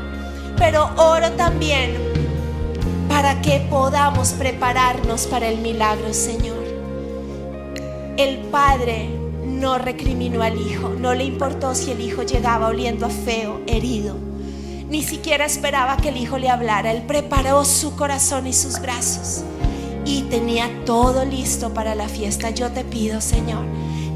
Pero 0.57 0.89
oro 0.97 1.33
también 1.33 1.97
para 3.09 3.43
que 3.43 3.59
podamos 3.69 4.35
prepararnos 4.35 5.27
para 5.27 5.49
el 5.49 5.59
milagro, 5.59 6.15
Señor. 6.15 6.63
El 8.17 8.39
Padre 8.53 9.11
no 9.45 9.79
recriminó 9.79 10.43
al 10.43 10.61
Hijo, 10.61 10.91
no 10.91 11.13
le 11.13 11.25
importó 11.25 11.75
si 11.75 11.91
el 11.91 12.01
Hijo 12.01 12.23
llegaba 12.23 12.69
oliendo 12.69 13.07
a 13.07 13.11
feo, 13.11 13.63
herido. 13.67 14.15
Ni 14.89 15.03
siquiera 15.03 15.45
esperaba 15.45 15.97
que 15.97 16.11
el 16.11 16.19
Hijo 16.19 16.39
le 16.39 16.51
hablara. 16.51 16.93
Él 16.93 17.03
preparó 17.03 17.65
su 17.65 17.97
corazón 17.97 18.47
y 18.47 18.53
sus 18.53 18.81
brazos 18.81 19.43
y 20.05 20.23
tenía 20.23 20.71
todo 20.87 21.25
listo 21.25 21.75
para 21.75 21.97
la 21.97 22.09
fiesta. 22.09 22.51
Yo 22.51 22.71
te 22.71 22.85
pido, 22.85 23.21
Señor, 23.21 23.65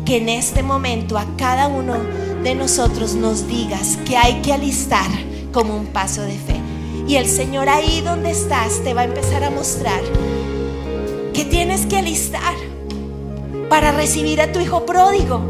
que 0.07 0.19
en 0.19 0.29
este 0.29 0.63
momento 0.63 1.19
a 1.19 1.27
cada 1.37 1.67
uno 1.67 1.97
de 2.45 2.55
nosotros 2.55 3.15
nos 3.15 3.49
digas 3.49 3.99
que 4.07 4.17
hay 4.17 4.41
que 4.41 4.53
alistar 4.53 5.11
como 5.53 5.77
un 5.77 5.87
paso 5.87 6.23
de 6.23 6.39
fe. 6.39 6.61
Y 7.09 7.17
el 7.17 7.27
Señor 7.27 7.69
ahí 7.69 8.01
donde 8.03 8.31
estás 8.31 8.83
te 8.85 8.95
va 8.95 9.01
a 9.03 9.05
empezar 9.05 9.43
a 9.43 9.51
mostrar 9.51 10.01
que 11.35 11.45
tienes 11.45 11.87
que 11.87 11.99
alistar 11.99 12.55
para 13.69 13.91
recibir 13.91 14.41
a 14.41 14.53
tu 14.53 14.61
hijo 14.61 14.87
pródigo. 14.87 15.41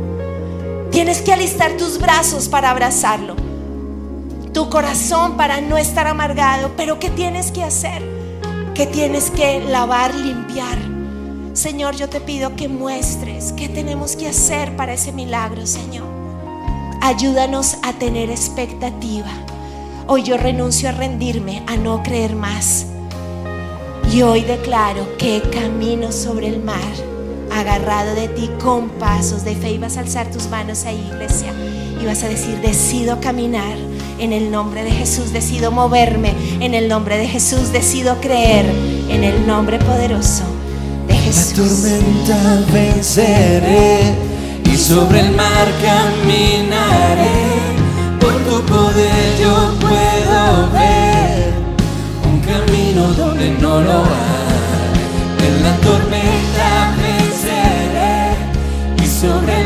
Tienes 0.91 1.21
que 1.21 1.35
alistar 1.35 1.77
tus 1.77 1.99
brazos 1.99 2.49
para 2.49 2.71
abrazarlo, 2.71 3.37
tu 4.55 4.71
corazón 4.71 5.37
para 5.37 5.61
no 5.61 5.77
estar 5.77 6.07
amargado. 6.07 6.73
Pero 6.79 6.99
¿qué 6.99 7.11
tienes 7.11 7.51
que 7.51 7.63
hacer? 7.63 8.03
Que 8.75 8.87
tienes 8.87 9.31
que 9.31 9.61
lavar, 9.61 10.15
limpiar 10.15 10.96
Señor, 11.57 11.97
yo 11.97 12.11
te 12.11 12.21
pido 12.21 12.55
que 12.55 12.69
muestres 12.69 13.55
qué 13.55 13.71
tenemos 13.71 14.15
que 14.15 14.29
hacer 14.29 14.77
para 14.77 14.93
ese 14.93 15.11
milagro, 15.11 15.67
Señor. 15.67 16.05
Ayúdanos 17.01 17.79
a 17.83 17.95
tener 17.95 18.29
expectativa. 18.29 19.31
Hoy 20.07 20.23
yo 20.23 20.37
renuncio 20.37 20.91
a 20.91 20.93
rendirme, 20.93 21.63
a 21.67 21.79
no 21.79 22.03
creer 22.03 22.37
más. 22.37 22.85
Y 24.13 24.21
hoy 24.21 24.43
declaro 24.43 25.17
que 25.17 25.41
camino 25.51 26.13
sobre 26.13 26.49
el 26.49 26.63
mar, 26.63 26.93
agarrado 27.51 28.15
de 28.15 28.29
ti 28.29 28.51
con 28.63 28.91
pasos 28.91 29.43
de 29.43 29.55
fe. 29.55 29.71
Y 29.71 29.79
vas 29.79 29.97
a 29.97 30.01
alzar 30.01 30.31
tus 30.31 30.49
manos 30.49 30.85
ahí, 30.85 31.09
iglesia. 31.11 31.55
Y 31.99 32.05
vas 32.05 32.23
a 32.23 32.29
decir, 32.29 32.61
decido 32.61 33.19
caminar 33.23 33.79
en 34.19 34.35
el 34.35 34.51
nombre 34.51 34.85
de 34.85 34.91
Jesús, 34.91 35.33
decido 35.33 35.71
moverme 35.71 36.35
en 36.61 36.75
el 36.75 36.87
nombre 36.87 37.17
de 37.17 37.27
Jesús, 37.27 37.73
decido 37.73 38.21
creer 38.21 38.67
en 39.09 39.25
el 39.25 39.47
nombre 39.47 39.79
poderoso 39.79 40.56
la 41.27 41.45
tormenta 41.55 42.37
venceré 42.73 44.15
y 44.65 44.77
sobre 44.77 45.21
el 45.21 45.31
mar 45.33 45.67
caminaré. 45.83 47.41
Por 48.21 48.35
tu 48.45 48.63
poder 48.67 49.39
yo 49.41 49.75
puedo 49.81 50.71
ver 50.73 51.53
un 52.25 52.41
camino 52.41 53.03
donde 53.15 53.51
no 53.61 53.81
lo 53.81 53.99
hay. 54.05 54.97
En 55.47 55.63
la 55.63 55.77
tormenta 55.79 56.95
venceré 57.03 58.37
y 59.03 59.07
sobre 59.07 59.63
el 59.63 59.66